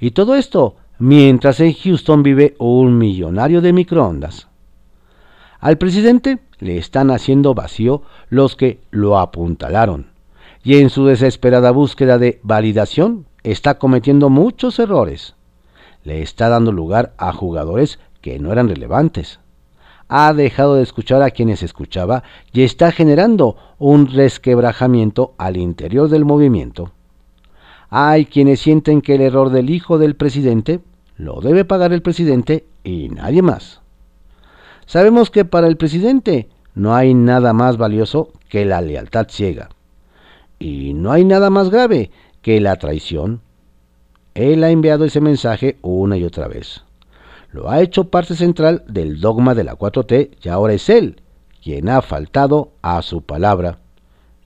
Y 0.00 0.10
todo 0.10 0.34
esto 0.34 0.74
mientras 0.98 1.60
en 1.60 1.72
Houston 1.72 2.24
vive 2.24 2.56
un 2.58 2.98
millonario 2.98 3.60
de 3.60 3.72
microondas. 3.72 4.48
Al 5.60 5.78
presidente 5.78 6.40
le 6.58 6.76
están 6.76 7.12
haciendo 7.12 7.54
vacío 7.54 8.02
los 8.30 8.56
que 8.56 8.80
lo 8.90 9.18
apuntalaron, 9.18 10.08
y 10.64 10.78
en 10.78 10.90
su 10.90 11.06
desesperada 11.06 11.70
búsqueda 11.70 12.18
de 12.18 12.40
validación 12.42 13.26
está 13.44 13.78
cometiendo 13.78 14.28
muchos 14.28 14.80
errores. 14.80 15.36
Le 16.02 16.22
está 16.22 16.48
dando 16.48 16.72
lugar 16.72 17.12
a 17.16 17.32
jugadores 17.32 18.00
que 18.20 18.40
no 18.40 18.50
eran 18.50 18.68
relevantes 18.68 19.38
ha 20.08 20.32
dejado 20.32 20.76
de 20.76 20.82
escuchar 20.82 21.22
a 21.22 21.30
quienes 21.30 21.62
escuchaba 21.62 22.22
y 22.52 22.62
está 22.62 22.90
generando 22.92 23.56
un 23.78 24.06
resquebrajamiento 24.06 25.34
al 25.38 25.56
interior 25.56 26.08
del 26.08 26.24
movimiento. 26.24 26.92
Hay 27.90 28.26
quienes 28.26 28.60
sienten 28.60 29.00
que 29.00 29.14
el 29.14 29.22
error 29.22 29.50
del 29.50 29.70
hijo 29.70 29.98
del 29.98 30.16
presidente 30.16 30.80
lo 31.16 31.40
debe 31.40 31.64
pagar 31.64 31.92
el 31.92 32.02
presidente 32.02 32.66
y 32.84 33.08
nadie 33.08 33.42
más. 33.42 33.80
Sabemos 34.86 35.30
que 35.30 35.44
para 35.44 35.66
el 35.66 35.76
presidente 35.76 36.48
no 36.74 36.94
hay 36.94 37.14
nada 37.14 37.52
más 37.52 37.76
valioso 37.76 38.32
que 38.48 38.64
la 38.64 38.80
lealtad 38.80 39.26
ciega. 39.28 39.68
Y 40.58 40.94
no 40.94 41.12
hay 41.12 41.24
nada 41.24 41.50
más 41.50 41.70
grave 41.70 42.10
que 42.42 42.60
la 42.60 42.76
traición. 42.76 43.40
Él 44.34 44.64
ha 44.64 44.70
enviado 44.70 45.04
ese 45.04 45.20
mensaje 45.20 45.78
una 45.82 46.16
y 46.16 46.24
otra 46.24 46.48
vez 46.48 46.82
lo 47.52 47.70
ha 47.70 47.80
hecho 47.80 48.04
parte 48.04 48.34
central 48.34 48.84
del 48.86 49.20
dogma 49.20 49.54
de 49.54 49.64
la 49.64 49.76
4T 49.76 50.36
y 50.42 50.48
ahora 50.48 50.74
es 50.74 50.88
él 50.88 51.22
quien 51.62 51.88
ha 51.88 52.02
faltado 52.02 52.72
a 52.82 53.02
su 53.02 53.22
palabra. 53.22 53.78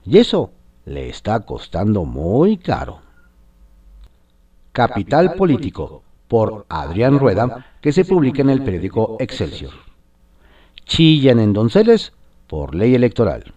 Y 0.05 0.17
eso 0.17 0.51
le 0.85 1.09
está 1.09 1.41
costando 1.41 2.05
muy 2.05 2.57
caro. 2.57 3.02
Capital 4.73 5.35
Político, 5.35 6.01
por 6.27 6.65
Adrián 6.67 7.19
Rueda, 7.19 7.67
que 7.79 7.91
se 7.91 8.05
publica 8.05 8.41
en 8.41 8.49
el 8.49 8.63
periódico 8.63 9.17
Excelsior. 9.19 9.71
Chillan 10.85 11.39
en 11.39 11.53
Donceles 11.53 12.11
por 12.47 12.73
ley 12.73 12.95
electoral. 12.95 13.53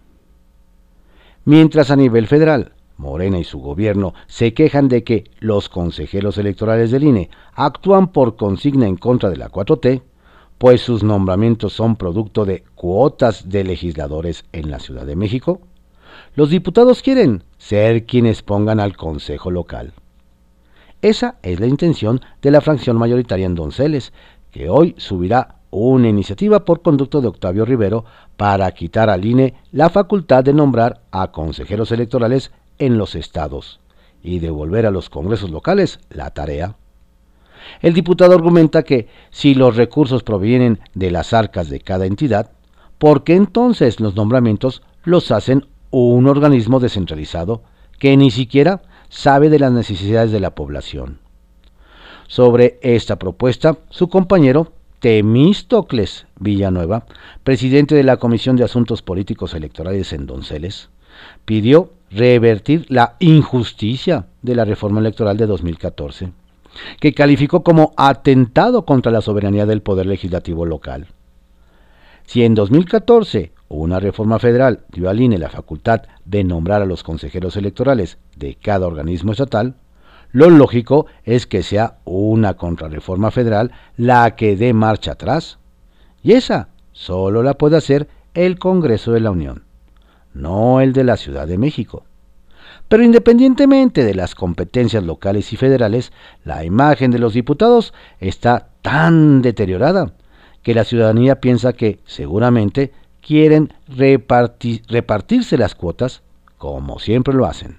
Mientras 1.46 1.90
a 1.90 1.96
nivel 1.96 2.26
federal, 2.26 2.72
Morena 2.98 3.38
y 3.38 3.44
su 3.44 3.60
gobierno 3.60 4.12
se 4.26 4.52
quejan 4.52 4.88
de 4.88 5.04
que 5.04 5.24
los 5.38 5.70
consejeros 5.70 6.36
electorales 6.36 6.90
del 6.90 7.04
INE 7.04 7.30
actúan 7.54 8.08
por 8.08 8.36
consigna 8.36 8.86
en 8.86 8.96
contra 8.96 9.30
de 9.30 9.38
la 9.38 9.48
4T, 9.48 10.02
pues 10.58 10.82
sus 10.82 11.02
nombramientos 11.02 11.72
son 11.72 11.96
producto 11.96 12.44
de 12.44 12.62
cuotas 12.74 13.48
de 13.48 13.64
legisladores 13.64 14.44
en 14.52 14.70
la 14.70 14.80
Ciudad 14.80 15.06
de 15.06 15.16
México, 15.16 15.62
los 16.34 16.50
diputados 16.50 17.00
quieren 17.00 17.42
ser 17.56 18.04
quienes 18.04 18.42
pongan 18.42 18.80
al 18.80 18.98
Consejo 18.98 19.50
local. 19.50 19.94
Esa 21.02 21.36
es 21.42 21.60
la 21.60 21.66
intención 21.66 22.20
de 22.42 22.50
la 22.50 22.60
fracción 22.60 22.96
mayoritaria 22.96 23.46
en 23.46 23.54
Donceles, 23.54 24.12
que 24.50 24.68
hoy 24.70 24.94
subirá 24.98 25.56
una 25.70 26.08
iniciativa 26.08 26.64
por 26.64 26.80
conducto 26.80 27.20
de 27.20 27.28
Octavio 27.28 27.64
Rivero 27.64 28.04
para 28.36 28.70
quitar 28.72 29.10
al 29.10 29.24
INE 29.24 29.54
la 29.72 29.90
facultad 29.90 30.42
de 30.42 30.54
nombrar 30.54 31.02
a 31.10 31.32
consejeros 31.32 31.92
electorales 31.92 32.52
en 32.78 32.96
los 32.98 33.14
estados 33.14 33.80
y 34.22 34.38
devolver 34.38 34.86
a 34.86 34.90
los 34.90 35.10
congresos 35.10 35.50
locales 35.50 36.00
la 36.08 36.30
tarea. 36.30 36.76
El 37.82 37.94
diputado 37.94 38.34
argumenta 38.34 38.82
que 38.82 39.08
si 39.30 39.54
los 39.54 39.76
recursos 39.76 40.22
provienen 40.22 40.80
de 40.94 41.10
las 41.10 41.32
arcas 41.32 41.68
de 41.68 41.80
cada 41.80 42.06
entidad, 42.06 42.52
¿por 42.98 43.24
qué 43.24 43.34
entonces 43.34 44.00
los 44.00 44.14
nombramientos 44.14 44.82
los 45.04 45.30
hacen 45.30 45.66
un 45.90 46.26
organismo 46.26 46.80
descentralizado 46.80 47.62
que 47.98 48.16
ni 48.16 48.30
siquiera 48.30 48.82
sabe 49.08 49.50
de 49.50 49.58
las 49.58 49.72
necesidades 49.72 50.32
de 50.32 50.40
la 50.40 50.54
población? 50.54 51.18
Sobre 52.28 52.78
esta 52.82 53.16
propuesta, 53.16 53.78
su 53.90 54.08
compañero 54.08 54.72
Temístocles 55.00 56.26
Villanueva, 56.38 57.06
presidente 57.44 57.94
de 57.94 58.02
la 58.02 58.16
Comisión 58.16 58.56
de 58.56 58.64
Asuntos 58.64 59.02
Políticos 59.02 59.54
Electorales 59.54 60.12
en 60.12 60.26
Donceles, 60.26 60.88
pidió 61.44 61.92
revertir 62.10 62.86
la 62.88 63.16
injusticia 63.20 64.26
de 64.42 64.54
la 64.54 64.64
reforma 64.64 65.00
electoral 65.00 65.36
de 65.36 65.46
2014, 65.46 66.32
que 67.00 67.14
calificó 67.14 67.62
como 67.62 67.92
atentado 67.96 68.84
contra 68.84 69.12
la 69.12 69.20
soberanía 69.20 69.66
del 69.66 69.82
poder 69.82 70.06
legislativo 70.06 70.66
local. 70.66 71.06
Si 72.24 72.42
en 72.42 72.54
2014 72.54 73.52
una 73.68 74.00
reforma 74.00 74.38
federal 74.38 74.84
dio 74.88 75.10
al 75.10 75.20
INE 75.20 75.38
la 75.38 75.48
facultad 75.48 76.02
de 76.24 76.44
nombrar 76.44 76.82
a 76.82 76.86
los 76.86 77.02
consejeros 77.02 77.56
electorales 77.56 78.18
de 78.36 78.54
cada 78.54 78.86
organismo 78.86 79.32
estatal, 79.32 79.74
lo 80.32 80.50
lógico 80.50 81.06
es 81.24 81.46
que 81.46 81.62
sea 81.62 81.98
una 82.04 82.54
contrarreforma 82.54 83.30
federal 83.30 83.72
la 83.96 84.36
que 84.36 84.56
dé 84.56 84.72
marcha 84.72 85.12
atrás. 85.12 85.58
Y 86.22 86.32
esa 86.32 86.68
solo 86.92 87.42
la 87.42 87.54
puede 87.54 87.76
hacer 87.76 88.08
el 88.34 88.58
Congreso 88.58 89.12
de 89.12 89.20
la 89.20 89.30
Unión 89.30 89.66
no 90.36 90.80
el 90.80 90.92
de 90.92 91.04
la 91.04 91.16
Ciudad 91.16 91.46
de 91.46 91.58
México. 91.58 92.04
Pero 92.88 93.02
independientemente 93.02 94.04
de 94.04 94.14
las 94.14 94.34
competencias 94.34 95.02
locales 95.02 95.52
y 95.52 95.56
federales, 95.56 96.12
la 96.44 96.64
imagen 96.64 97.10
de 97.10 97.18
los 97.18 97.32
diputados 97.34 97.94
está 98.20 98.68
tan 98.82 99.42
deteriorada 99.42 100.12
que 100.62 100.74
la 100.74 100.84
ciudadanía 100.84 101.40
piensa 101.40 101.72
que 101.72 102.00
seguramente 102.04 102.92
quieren 103.26 103.72
repartirse 103.88 105.58
las 105.58 105.74
cuotas 105.74 106.22
como 106.58 107.00
siempre 107.00 107.34
lo 107.34 107.46
hacen. 107.46 107.78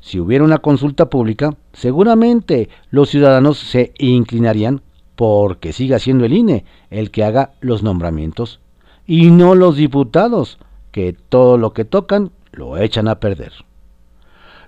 Si 0.00 0.18
hubiera 0.18 0.42
una 0.42 0.58
consulta 0.58 1.08
pública, 1.08 1.54
seguramente 1.72 2.68
los 2.90 3.08
ciudadanos 3.08 3.58
se 3.58 3.92
inclinarían 3.98 4.82
porque 5.14 5.72
siga 5.72 6.00
siendo 6.00 6.24
el 6.24 6.32
INE 6.32 6.64
el 6.90 7.12
que 7.12 7.22
haga 7.22 7.52
los 7.60 7.84
nombramientos 7.84 8.58
y 9.06 9.30
no 9.30 9.54
los 9.54 9.76
diputados, 9.76 10.58
que 10.90 11.14
todo 11.28 11.56
lo 11.56 11.72
que 11.72 11.84
tocan 11.84 12.32
lo 12.50 12.78
echan 12.78 13.06
a 13.06 13.20
perder. 13.20 13.52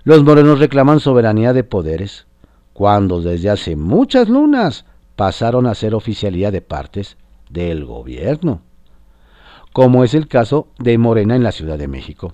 Los 0.05 0.23
morenos 0.23 0.59
reclaman 0.59 1.01
soberanía 1.01 1.51
de 1.51 1.65
poderes, 1.65 2.27
cuando 2.71 3.21
desde 3.21 3.49
hace 3.49 3.75
muchas 3.75 4.29
lunas 4.29 4.85
pasaron 5.17 5.67
a 5.67 5.75
ser 5.75 5.95
oficialía 5.95 6.49
de 6.51 6.61
partes 6.61 7.17
del 7.49 7.83
gobierno, 7.83 8.61
como 9.75 10.05
es 10.05 10.13
el 10.13 10.29
caso 10.29 10.69
de 10.79 10.97
Morena 10.97 11.35
en 11.35 11.43
la 11.43 11.51
Ciudad 11.51 11.77
de 11.77 11.89
México. 11.89 12.33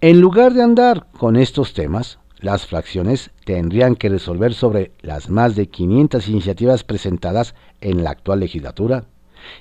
En 0.00 0.20
lugar 0.20 0.54
de 0.54 0.62
andar 0.64 1.06
con 1.16 1.36
estos 1.36 1.72
temas, 1.72 2.18
las 2.40 2.66
fracciones 2.66 3.30
tendrían 3.44 3.94
que 3.94 4.08
resolver 4.08 4.52
sobre 4.52 4.90
las 5.02 5.30
más 5.30 5.54
de 5.54 5.68
500 5.68 6.26
iniciativas 6.26 6.82
presentadas 6.82 7.54
en 7.80 8.02
la 8.02 8.10
actual 8.10 8.40
legislatura 8.40 9.04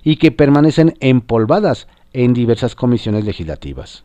y 0.02 0.16
que 0.16 0.32
permanecen 0.32 0.96
empolvadas 1.02 1.88
en 2.14 2.34
diversas 2.34 2.74
comisiones 2.74 3.26
legislativas. 3.26 4.04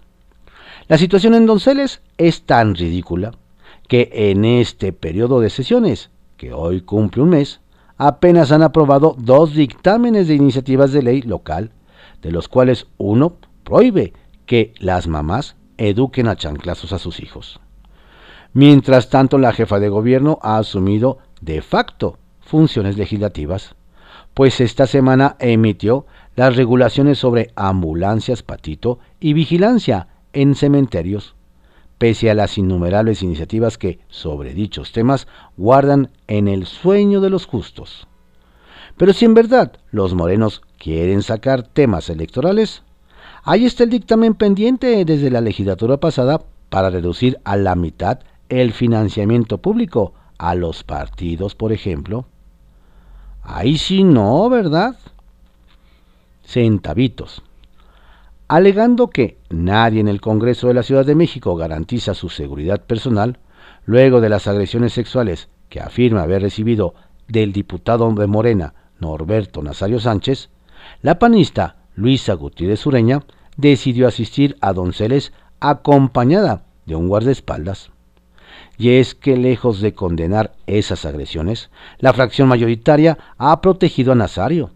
La 0.86 0.98
situación 0.98 1.32
en 1.32 1.46
Donceles 1.46 2.02
es 2.18 2.42
tan 2.42 2.74
ridícula 2.74 3.32
que 3.88 4.10
en 4.12 4.44
este 4.44 4.92
periodo 4.92 5.40
de 5.40 5.48
sesiones, 5.48 6.10
que 6.36 6.52
hoy 6.52 6.82
cumple 6.82 7.22
un 7.22 7.30
mes, 7.30 7.62
apenas 7.96 8.52
han 8.52 8.62
aprobado 8.62 9.16
dos 9.18 9.54
dictámenes 9.54 10.28
de 10.28 10.34
iniciativas 10.34 10.92
de 10.92 11.02
ley 11.02 11.22
local, 11.22 11.72
de 12.22 12.32
los 12.32 12.48
cuales 12.48 12.86
uno 12.98 13.36
prohíbe 13.64 14.12
que 14.46 14.72
las 14.78 15.06
mamás 15.06 15.56
eduquen 15.78 16.28
a 16.28 16.36
chanclazos 16.36 16.92
a 16.92 16.98
sus 16.98 17.20
hijos. 17.20 17.60
Mientras 18.52 19.10
tanto, 19.10 19.38
la 19.38 19.52
jefa 19.52 19.78
de 19.78 19.88
gobierno 19.88 20.38
ha 20.42 20.58
asumido 20.58 21.18
de 21.40 21.62
facto 21.62 22.18
funciones 22.40 22.98
legislativas, 22.98 23.76
pues 24.34 24.60
esta 24.60 24.86
semana 24.86 25.36
emitió 25.38 26.06
las 26.36 26.56
regulaciones 26.56 27.18
sobre 27.18 27.52
ambulancias 27.56 28.42
patito 28.42 28.98
y 29.20 29.32
vigilancia 29.32 30.08
en 30.32 30.54
cementerios, 30.54 31.34
pese 31.98 32.30
a 32.30 32.34
las 32.34 32.56
innumerables 32.58 33.22
iniciativas 33.22 33.78
que, 33.78 34.00
sobre 34.08 34.54
dichos 34.54 34.92
temas, 34.92 35.28
guardan 35.56 36.10
en 36.28 36.48
el 36.48 36.66
sueño 36.66 37.20
de 37.20 37.30
los 37.30 37.46
justos. 37.46 38.08
Pero 39.00 39.14
si 39.14 39.24
en 39.24 39.32
verdad 39.32 39.72
los 39.92 40.12
morenos 40.12 40.60
quieren 40.76 41.22
sacar 41.22 41.62
temas 41.62 42.10
electorales, 42.10 42.82
ahí 43.44 43.64
está 43.64 43.84
el 43.84 43.88
dictamen 43.88 44.34
pendiente 44.34 45.06
desde 45.06 45.30
la 45.30 45.40
legislatura 45.40 45.96
pasada 45.96 46.42
para 46.68 46.90
reducir 46.90 47.38
a 47.44 47.56
la 47.56 47.76
mitad 47.76 48.18
el 48.50 48.74
financiamiento 48.74 49.56
público 49.56 50.12
a 50.36 50.54
los 50.54 50.84
partidos, 50.84 51.54
por 51.54 51.72
ejemplo. 51.72 52.26
Ahí 53.42 53.78
sí 53.78 54.04
no, 54.04 54.50
¿verdad? 54.50 54.98
centavitos, 56.44 57.42
alegando 58.48 59.08
que 59.08 59.38
nadie 59.48 60.00
en 60.00 60.08
el 60.08 60.20
Congreso 60.20 60.68
de 60.68 60.74
la 60.74 60.82
Ciudad 60.82 61.06
de 61.06 61.14
México 61.14 61.56
garantiza 61.56 62.12
su 62.12 62.28
seguridad 62.28 62.84
personal, 62.84 63.38
luego 63.86 64.20
de 64.20 64.28
las 64.28 64.46
agresiones 64.46 64.92
sexuales 64.92 65.48
que 65.70 65.80
afirma 65.80 66.24
haber 66.24 66.42
recibido 66.42 66.92
del 67.28 67.54
diputado 67.54 68.12
de 68.12 68.26
Morena, 68.26 68.74
Norberto 69.00 69.62
Nazario 69.62 69.98
Sánchez, 69.98 70.50
la 71.02 71.18
panista 71.18 71.76
Luisa 71.94 72.34
Gutiérrez 72.34 72.86
Ureña 72.86 73.24
decidió 73.56 74.06
asistir 74.06 74.56
a 74.60 74.72
Donceles 74.72 75.32
acompañada 75.60 76.64
de 76.86 76.96
un 76.96 77.08
guardaespaldas. 77.08 77.90
Y 78.78 78.90
es 78.92 79.14
que 79.14 79.36
lejos 79.36 79.80
de 79.80 79.94
condenar 79.94 80.52
esas 80.66 81.04
agresiones, 81.04 81.70
la 81.98 82.12
fracción 82.12 82.48
mayoritaria 82.48 83.18
ha 83.36 83.60
protegido 83.60 84.12
a 84.12 84.14
Nazario, 84.14 84.70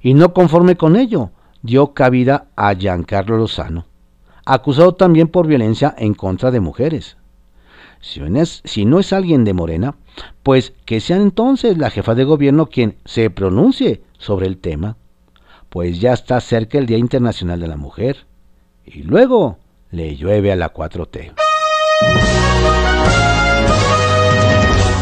y 0.00 0.14
no 0.14 0.32
conforme 0.32 0.76
con 0.76 0.96
ello, 0.96 1.30
dio 1.62 1.92
cabida 1.92 2.46
a 2.56 2.74
Giancarlo 2.74 3.36
Lozano, 3.36 3.86
acusado 4.44 4.94
también 4.94 5.28
por 5.28 5.46
violencia 5.46 5.94
en 5.96 6.14
contra 6.14 6.50
de 6.50 6.60
mujeres. 6.60 7.16
Si 8.00 8.20
no, 8.20 8.40
es, 8.40 8.62
si 8.64 8.84
no 8.84 8.98
es 8.98 9.12
alguien 9.12 9.44
de 9.44 9.52
Morena, 9.52 9.94
pues 10.42 10.72
que 10.84 11.00
sea 11.00 11.16
entonces 11.16 11.78
la 11.78 11.90
jefa 11.90 12.14
de 12.14 12.24
gobierno 12.24 12.66
quien 12.66 12.96
se 13.04 13.30
pronuncie 13.30 14.02
sobre 14.18 14.46
el 14.46 14.58
tema, 14.58 14.96
pues 15.68 16.00
ya 16.00 16.12
está 16.12 16.40
cerca 16.40 16.78
el 16.78 16.86
Día 16.86 16.98
Internacional 16.98 17.60
de 17.60 17.68
la 17.68 17.76
Mujer, 17.76 18.26
y 18.84 19.02
luego 19.02 19.58
le 19.90 20.16
llueve 20.16 20.52
a 20.52 20.56
la 20.56 20.72
4T. 20.72 21.32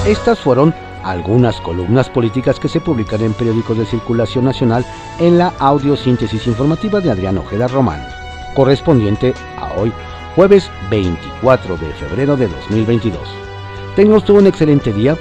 Estas 0.07 0.39
fueron 0.39 0.74
algunas 1.05 1.61
columnas 1.61 2.09
políticas 2.11 2.61
que 2.61 2.68
se 2.68 2.80
publican 2.80 3.22
en 3.22 3.32
periódicos 3.32 3.78
de 3.78 3.87
circulación 3.87 4.45
nacional 4.45 4.84
en 5.18 5.39
la 5.39 5.49
audiosíntesis 5.59 6.47
informativa 6.47 7.01
de 7.01 7.11
Adrián 7.11 7.39
Ojeda 7.39 7.68
Román, 7.68 8.07
correspondiente 8.55 9.34
a 9.59 9.72
hoy, 9.78 9.93
jueves 10.34 10.70
24 10.91 11.76
de 11.78 11.93
febrero 11.95 12.37
de 12.37 12.49
2022. 12.49 13.49
Tenga 13.97 14.16
usted 14.16 14.34
un 14.34 14.47
excelente 14.47 14.93
día, 14.93 15.16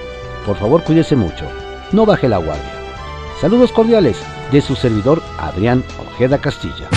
por 0.45 0.55
favor 0.57 0.83
cuídese 0.83 1.15
mucho, 1.15 1.45
no 1.91 2.05
baje 2.05 2.29
la 2.29 2.37
guardia. 2.37 2.71
Saludos 3.41 3.71
cordiales 3.71 4.17
de 4.51 4.61
su 4.61 4.75
servidor 4.75 5.21
Adrián 5.39 5.83
Ojeda 5.97 6.37
Castilla. 6.37 6.87